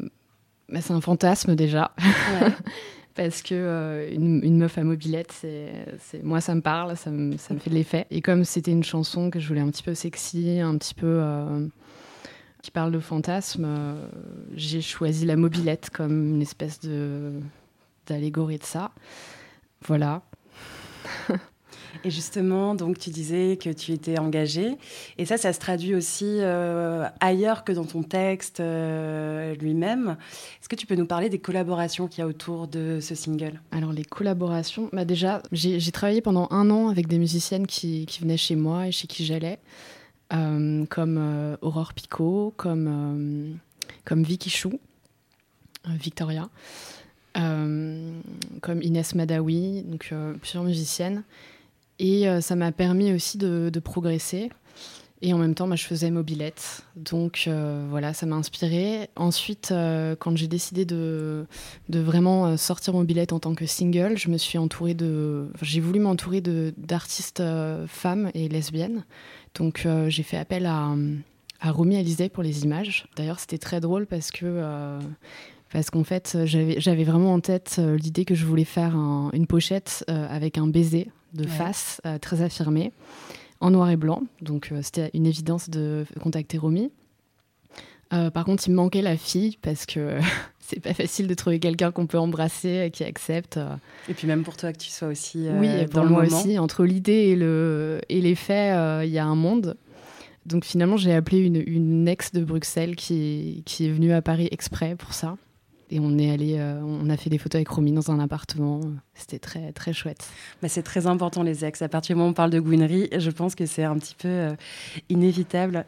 [0.68, 1.92] bah, c'est un fantasme déjà.
[3.16, 7.11] Parce que euh, une, une meuf à mobilette, c'est, c'est- moi ça me parle, ça
[7.11, 8.07] me, ça me fait de l'effet.
[8.11, 11.07] Et comme c'était une chanson que je voulais un petit peu sexy, un petit peu
[11.20, 11.66] euh,
[12.66, 14.08] qui parle de fantasme, euh,
[14.56, 17.30] j'ai choisi la mobilette comme une espèce de
[18.08, 18.90] d'allégorie de ça.
[19.86, 20.22] Voilà.
[22.04, 24.76] Et justement, donc tu disais que tu étais engagée,
[25.16, 30.16] et ça, ça se traduit aussi euh, ailleurs que dans ton texte euh, lui-même.
[30.60, 33.60] Est-ce que tu peux nous parler des collaborations qu'il y a autour de ce single?
[33.70, 38.20] Alors les collaborations, bah déjà, j'ai travaillé pendant un an avec des musiciennes qui, qui
[38.20, 39.58] venaient chez moi et chez qui j'allais,
[40.31, 43.55] comme euh, Aurore Picot, comme, euh,
[44.05, 44.79] comme Vicky Chou,
[45.87, 46.49] euh, Victoria,
[47.37, 48.20] euh,
[48.62, 51.22] comme Inès Madawi, donc euh, plusieurs musiciennes.
[51.99, 54.51] Et euh, ça m'a permis aussi de, progresser.
[55.22, 56.83] Et en même temps, bah, je faisais mobilette.
[56.95, 59.09] Donc euh, voilà, ça m'a inspiré.
[59.16, 61.47] Ensuite, euh, quand j'ai décidé de,
[61.89, 65.49] de vraiment euh, sortir mobilette en tant que single, je me suis entourée de.
[65.62, 69.05] j'ai voulu m'entourer d'artistes euh, femmes et lesbiennes.
[69.59, 70.94] Donc euh, j'ai fait appel à,
[71.61, 73.07] à Romy Alizé pour les images.
[73.16, 74.44] D'ailleurs, c'était très drôle parce que.
[74.46, 75.00] euh,
[75.72, 79.46] parce qu'en fait, j'avais vraiment en tête euh, l'idée que je voulais faire un- une
[79.48, 81.50] pochette euh, avec un baiser de Ouais.
[81.50, 82.92] face euh, très affirmé,
[83.61, 84.22] en noir et blanc.
[84.40, 86.90] Donc c'était une évidence de contacter Romy.
[88.12, 90.18] Euh, par contre, il me manquait la fille parce que
[90.61, 93.59] c'est pas facile de trouver quelqu'un qu'on peut embrasser et qui accepte.
[94.09, 96.09] Et puis même pour toi que tu sois aussi euh, oui, et dans pour le
[96.11, 96.36] moi moment.
[96.38, 99.76] aussi, entre l'idée et, le, et les faits, euh, il y a un monde.
[100.44, 104.48] Donc finalement, j'ai appelé une, une ex de Bruxelles qui, qui est venue à Paris
[104.52, 105.36] exprès pour ça.
[105.89, 108.80] Et on est allé, euh, on a fait des photos avec Romy dans un appartement.
[109.14, 110.26] C'était très très chouette.
[110.61, 111.80] Bah, c'est très important les ex.
[111.80, 114.16] À partir du moment où on parle de gouinerie, je pense que c'est un petit
[114.16, 114.57] peu euh,
[115.11, 115.87] inévitable.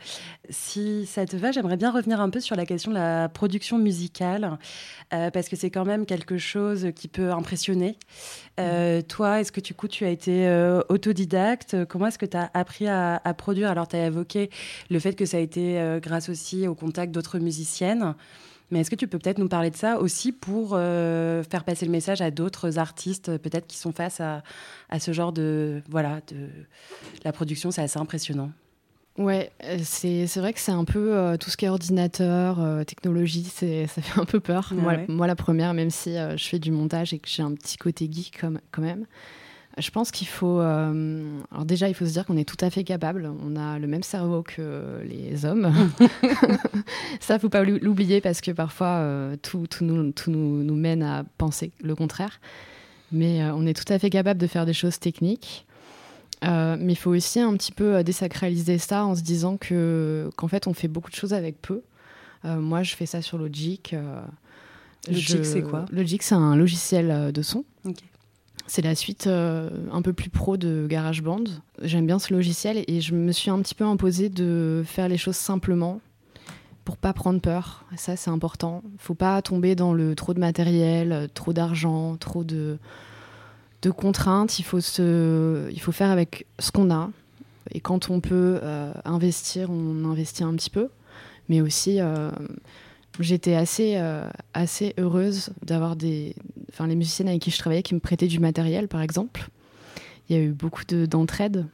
[0.51, 3.77] Si ça te va, j'aimerais bien revenir un peu sur la question de la production
[3.77, 4.59] musicale,
[5.13, 7.99] euh, parce que c'est quand même quelque chose qui peut impressionner.
[8.61, 10.49] Euh, Toi, est-ce que du coup tu as été
[10.89, 11.85] autodidacte?
[11.87, 13.71] Comment est-ce que tu as appris à, à produire?
[13.71, 14.49] Alors tu as évoqué
[14.91, 18.15] le fait que ça a été grâce aussi au contact d'autres musiciennes.
[18.71, 21.87] Mais est-ce que tu peux peut-être nous parler de ça aussi pour euh, faire passer
[21.87, 24.43] le message à d'autres artistes, peut-être qui sont face à,
[24.91, 26.49] à ce genre de voilà de
[27.25, 28.51] la production, c'est assez impressionnant.
[29.19, 32.85] Ouais, euh, c'est vrai que c'est un peu euh, tout ce qui est ordinateur, euh,
[32.85, 34.69] technologie, ça fait un peu peur.
[34.71, 35.07] Ah moi, ouais.
[35.09, 38.09] moi, la première, même si je fais du montage et que j'ai un petit côté
[38.11, 39.07] geek comme, quand même.
[39.79, 40.61] Je pense qu'il faut.
[40.61, 41.23] euh,
[41.53, 43.31] alors, déjà, il faut se dire qu'on est tout à fait capable.
[43.47, 45.73] On a le même cerveau que les hommes.
[47.21, 50.75] Ça, faut pas l'ou- l'oublier parce que parfois, euh, tout, tout, nous, tout nous, nous
[50.75, 52.41] mène à penser le contraire.
[53.13, 55.67] Mais euh, on est tout à fait capable de faire des choses techniques.
[56.45, 60.47] Euh, mais il faut aussi un petit peu désacraliser ça en se disant que qu'en
[60.49, 61.83] fait, on fait beaucoup de choses avec peu.
[62.45, 63.93] Euh, moi, je fais ça sur Logic.
[63.95, 64.21] euh,
[65.09, 65.85] Logic, je- c'est quoi?
[65.91, 67.65] Logic, c'est un logiciel de son.
[67.85, 67.97] Ok.
[68.69, 71.45] C'est la suite euh, un peu plus pro de GarageBand.
[71.83, 75.17] J'aime bien ce logiciel et je me suis un petit peu imposé de faire les
[75.17, 76.01] choses simplement
[76.85, 77.87] pour pas prendre peur.
[77.97, 78.83] Ça, c'est important.
[78.99, 82.77] Faut pas tomber dans le trop de matériel, trop d'argent, trop de,
[83.81, 84.59] de contraintes.
[84.59, 87.11] Il faut, se, il faut faire avec ce qu'on a.
[87.73, 90.89] Et quand on peut euh, investir, on investit un petit peu.
[91.49, 92.31] Mais aussi, euh,
[93.19, 96.35] j'étais assez, euh, assez heureuse d'avoir des.
[96.71, 99.49] Enfin, les musiciennes avec qui je travaillais qui me prêtaient du matériel, par exemple.
[100.29, 101.67] Il y a eu beaucoup de- d'entraide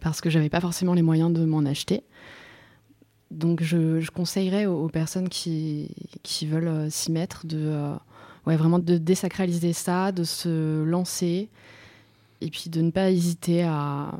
[0.00, 2.02] parce que j'avais pas forcément les moyens de m'en acheter.
[3.30, 5.90] Donc, je, conseillerais aux, aux personnes qui,
[6.22, 7.94] qui veulent euh, s'y mettre de, euh,
[8.46, 11.48] ouais, vraiment de désacraliser ça, de se lancer
[12.40, 14.12] et puis de ne pas hésiter à,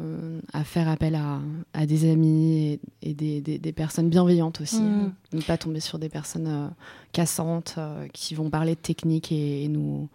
[0.53, 1.41] à faire appel à,
[1.73, 4.81] à des amis et, et des, des- des personnes bienveillantes aussi.
[4.83, 5.13] Mhm.
[5.35, 6.69] Ne pas tomber sur des personnes euh,
[7.13, 10.09] cassantes euh, qui vont parler de technique et, et nous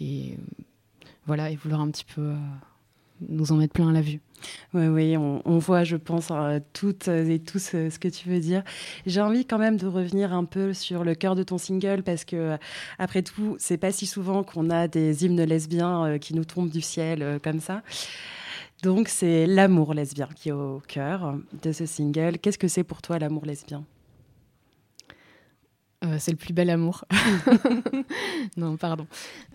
[0.00, 0.36] et
[1.26, 2.36] voilà et vouloir un petit peu euh,
[3.28, 4.20] nous en mettre plein à la vue.
[4.74, 8.40] Oui, oui, on, voit, je pense, euh, toutes et tous euh, ce que tu veux
[8.40, 8.62] dire.
[9.06, 12.24] J'ai envie quand même de revenir un peu sur le cœur de ton single parce
[12.24, 12.56] que, euh,
[12.98, 16.80] après tout, c'est pas si souvent qu'on a des hymnes lesbiens qui nous tombent du
[16.80, 17.82] ciel comme ça.
[18.82, 22.38] Donc, c'est l'amour lesbien qui est au cœur de ce single.
[22.38, 23.84] Qu'est-ce que c'est pour toi l'amour lesbien?
[26.04, 27.04] Euh, c'est le plus bel amour.
[28.56, 29.06] non, pardon.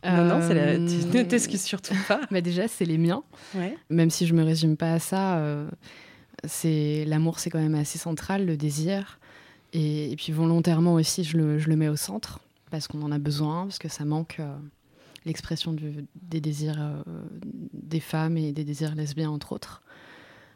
[0.04, 0.62] Non, non, c'est la...
[0.74, 2.22] Euh, tu ne t'excuses surtout pas.
[2.32, 3.24] bah déjà, c'est les miens.
[3.56, 3.78] Ouais.
[3.90, 5.70] Même si je me résume pas à ça, euh,
[6.44, 9.20] c'est l'amour, c'est quand même assez central, le désir.
[9.72, 12.40] Et, et puis volontairement aussi, je le, je le mets au centre
[12.70, 14.42] parce qu'on en a besoin, parce que ça manque
[15.26, 15.76] l'expression
[16.16, 17.04] des désirs
[17.72, 19.84] des femmes et des désirs lesbiens entre autres.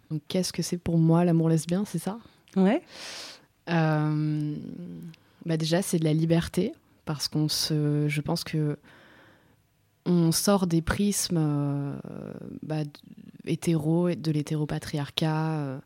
[0.10, 2.18] Donc qu'est-ce que c'est pour moi l'amour lesbien, c'est ça?
[2.56, 2.82] Ouais.
[3.70, 4.56] Euh,
[5.46, 6.74] bah déjà, c'est de la liberté
[7.06, 8.78] parce qu'on se, je pense que
[10.06, 11.96] on sort des prismes euh,
[12.64, 12.84] bah,
[13.46, 15.60] hétéro, de l'hétéropatriarcat.
[15.60, 15.80] euh,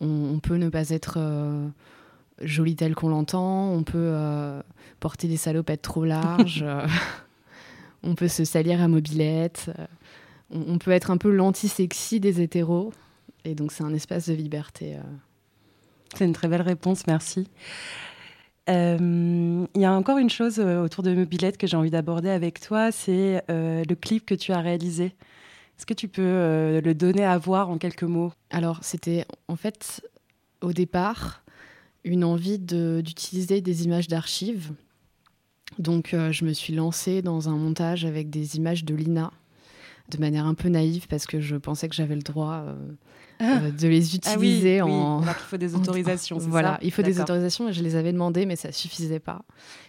[0.00, 1.68] on, on peut ne pas être euh,
[2.42, 3.70] joli tel qu'on l'entend.
[3.70, 4.60] On peut euh,
[5.00, 6.64] porter des salopettes trop larges.
[8.02, 9.70] on peut se salir à mobilette.
[10.50, 12.92] on, on peut être un peu l'anti-sexy des hétéros.
[13.44, 14.96] Et donc, c'est un espace de liberté.
[16.14, 17.48] C'est une très belle réponse, merci.
[18.68, 22.30] Euh, Il y a encore une chose euh, autour de Mobilette que j'ai envie d'aborder
[22.30, 25.14] avec toi, c'est euh, le clip que tu as réalisé.
[25.76, 28.32] Est-ce que tu peux le donner à voir en quelques mots?
[28.50, 30.06] Alors, c'était en fait
[30.60, 31.42] au départ
[32.04, 34.72] une envie d'utiliser des images d'archives.
[35.78, 39.32] Donc, je me suis lancée dans un montage avec des images de Lina
[40.16, 42.74] de manière un peu naïve parce que je pensais que j'avais le droit euh,
[43.42, 45.22] euh, de les utiliser Ah oui, oui, en.
[45.22, 48.12] alors qu'il faut des autorisations, Voilà, ça il faut des autorisations et je les avais
[48.12, 49.42] demandées, mais ça suffisait pas.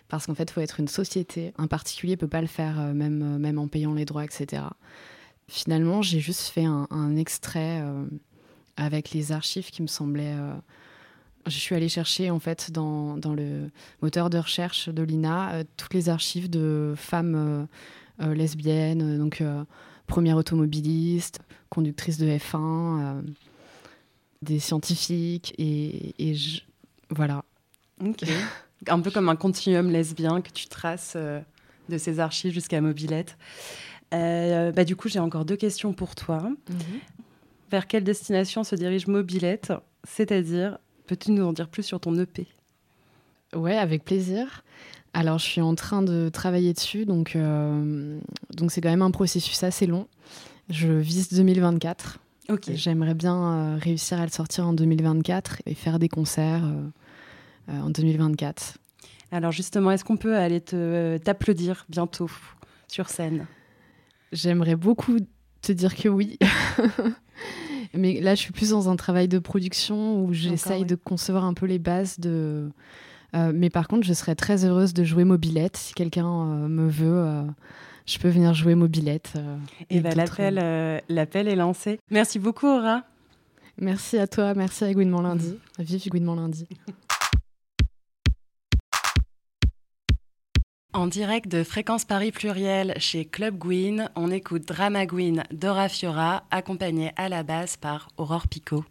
[0.09, 1.53] Parce qu'en fait, il faut être une société.
[1.57, 4.63] Un particulier peut pas le faire, euh, même, même en payant les droits, etc.
[5.47, 8.05] Finalement, j'ai juste fait un, un extrait euh,
[8.77, 10.35] avec les archives qui me semblaient.
[11.45, 13.69] je suis allée chercher en fait dans, dans le
[14.01, 19.43] moteur de recherche de l'INA euh, toutes les archives de femmes euh, euh, lesbiennes, donc
[20.07, 21.39] première automobiliste,
[21.69, 22.57] conductrice de F1,
[23.17, 23.21] euh,
[24.41, 26.61] des scientifiques et, et je-
[27.09, 27.43] voilà.
[28.03, 28.23] Ok.
[28.87, 31.39] un peu comme un continuum lesbien que tu traces euh,
[31.89, 33.37] de ces archives jusqu'à Mobilette.
[34.13, 36.49] Euh, bah, du coup, j'ai encore deux questions pour toi.
[37.71, 39.73] Vers quelle destination se dirige Mobilette?
[40.03, 40.77] C'est-à-dire,
[41.07, 42.45] peux-tu nous en dire plus sur ton EP
[43.55, 44.63] Ouais, avec plaisir.
[45.13, 48.19] Alors, je suis en train de travailler dessus, donc euh,
[48.55, 50.07] donc c'est quand même un processus assez long.
[50.69, 52.19] Je vise 2024.
[52.49, 52.71] Ok.
[52.73, 53.35] J'aimerais bien
[53.75, 58.77] euh, réussir à le sortir en 2024 et faire des concerts euh, en 2024.
[59.31, 62.29] Alors justement, est-ce qu'on peut aller te- t'applaudir bientôt
[62.87, 63.45] sur scène?
[64.31, 65.17] J'aimerais beaucoup
[65.61, 66.37] te dire que oui.
[67.93, 71.53] Mais là, je suis plus dans un travail de production où j'essaye de concevoir un
[71.53, 72.69] peu les bases de.
[73.35, 75.77] Euh, mais par contre, je serais très heureuse de jouer mobilette.
[75.77, 77.43] Si quelqu'un euh, me veut, euh,
[78.05, 79.33] je peux venir jouer mobilette.
[79.89, 81.99] Et bah, d'autres- l'appel, l'appel est lancé.
[82.11, 83.03] Merci beaucoup, Aura.
[83.79, 85.57] Merci à toi, merci à Gouinement Lundi.
[85.79, 86.67] Vive Gouinement Lundi.
[90.95, 96.43] En direct de Fréquence Paris Pluriel chez Club Gwyn, on écoute Drama Gwyn Dora Fiora,
[96.51, 98.85] accompagnée à la basse par Aurore Picot.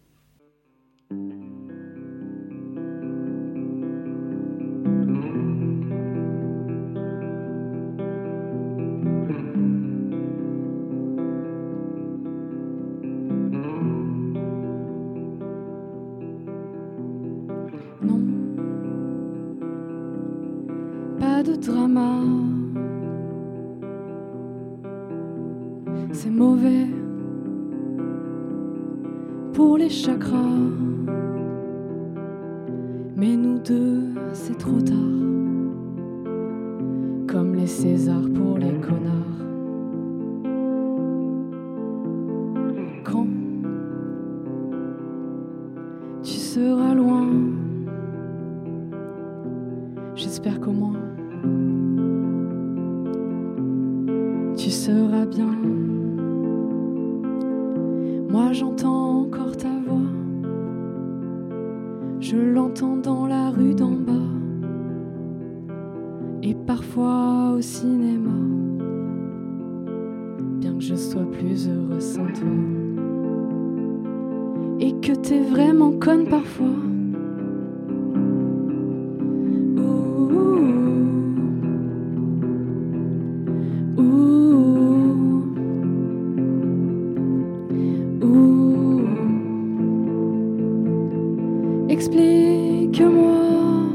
[91.95, 93.91] Explique-moi,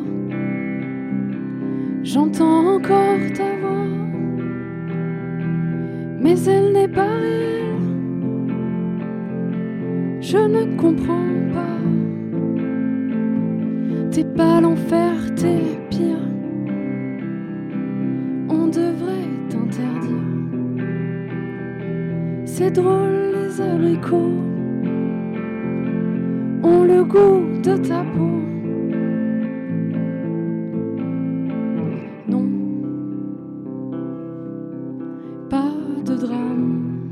[2.04, 3.88] j'entends encore ta voix,
[6.20, 7.88] mais elle n'est pas réelle.
[10.20, 11.80] Je ne comprends pas.
[14.12, 16.24] T'es pas l'enfer, t'es pire.
[18.48, 20.28] On devrait t'interdire.
[22.44, 24.38] C'est drôle, les abricots
[26.62, 28.34] ont le goût de ta peau.
[32.28, 32.46] Non,
[35.50, 35.72] pas
[36.06, 37.10] de drame.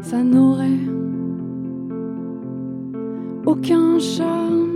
[0.00, 0.84] Ça n'aurait
[3.44, 4.68] aucun charme.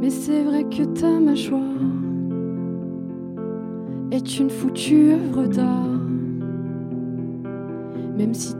[0.00, 1.60] Mais c'est vrai que ta mâchoire
[4.12, 6.06] est une foutue œuvre d'art.
[8.16, 8.55] Même si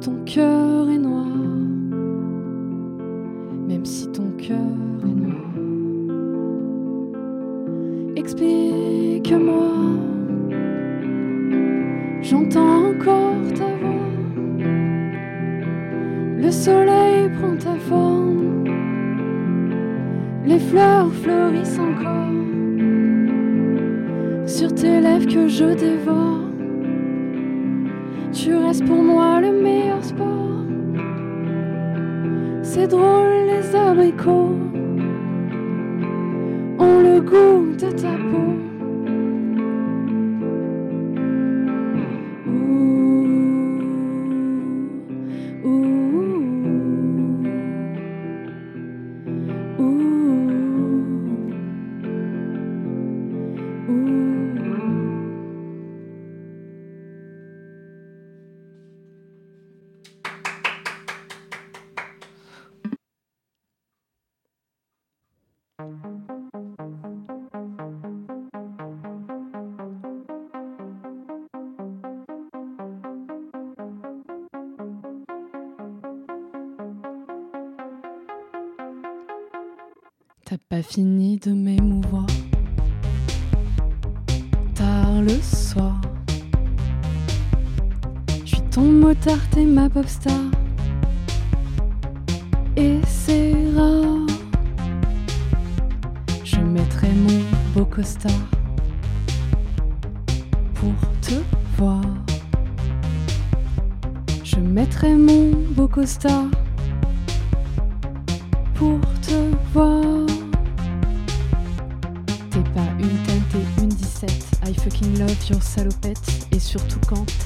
[80.77, 82.27] pas fini de m'émouvoir.
[84.75, 85.99] Tard le soir.
[88.45, 90.35] Je suis ton motard, t'es ma pop star.
[92.77, 94.27] Et c'est rare.
[96.45, 97.41] Je mettrai mon
[97.75, 98.51] beau costard
[100.75, 101.37] pour te
[101.79, 102.03] voir.
[104.45, 106.51] Je mettrai mon beau costard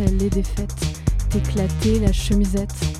[0.00, 0.74] surtout quand elle est défaite,
[1.30, 2.99] t'éclater la chemisette.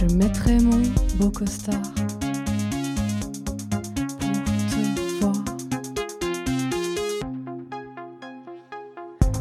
[0.00, 0.80] Je mettrai mon
[1.18, 2.06] beau costard pour
[4.70, 4.80] te
[5.20, 5.36] voir.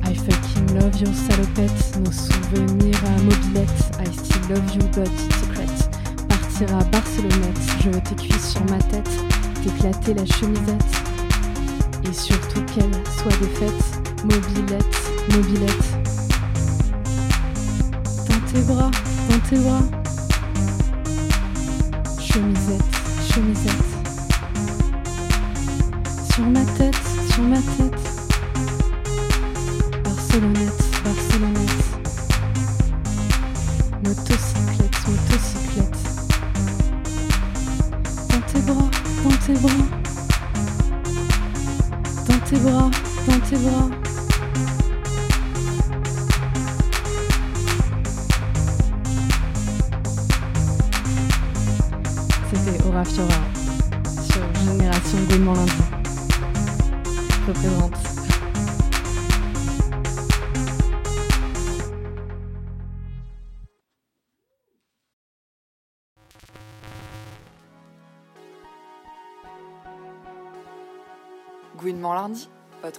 [0.04, 3.80] I fucking love your salopette, nos souvenirs à mobilette.
[4.02, 5.08] I still love you, but
[5.40, 5.72] secret.
[6.28, 9.10] Partir à Barcelonnette, je veux tes cuisses sur ma tête,
[9.64, 10.84] t'éclater la chemisette.
[12.04, 13.82] Et surtout qu'elle soit défaite,
[14.26, 14.98] mobilette,
[15.34, 15.88] mobilette.
[18.28, 18.92] Dans tes bras,
[19.30, 19.99] dans tes bras.
[22.32, 22.84] Chemisette,
[23.34, 23.72] chemisette.
[26.32, 26.96] Sur ma tête,
[27.32, 28.09] sur ma tête.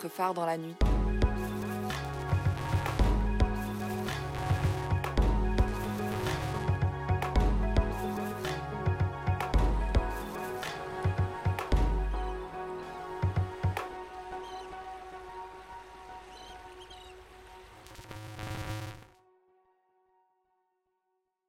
[0.08, 0.89] Phare dans la nuit.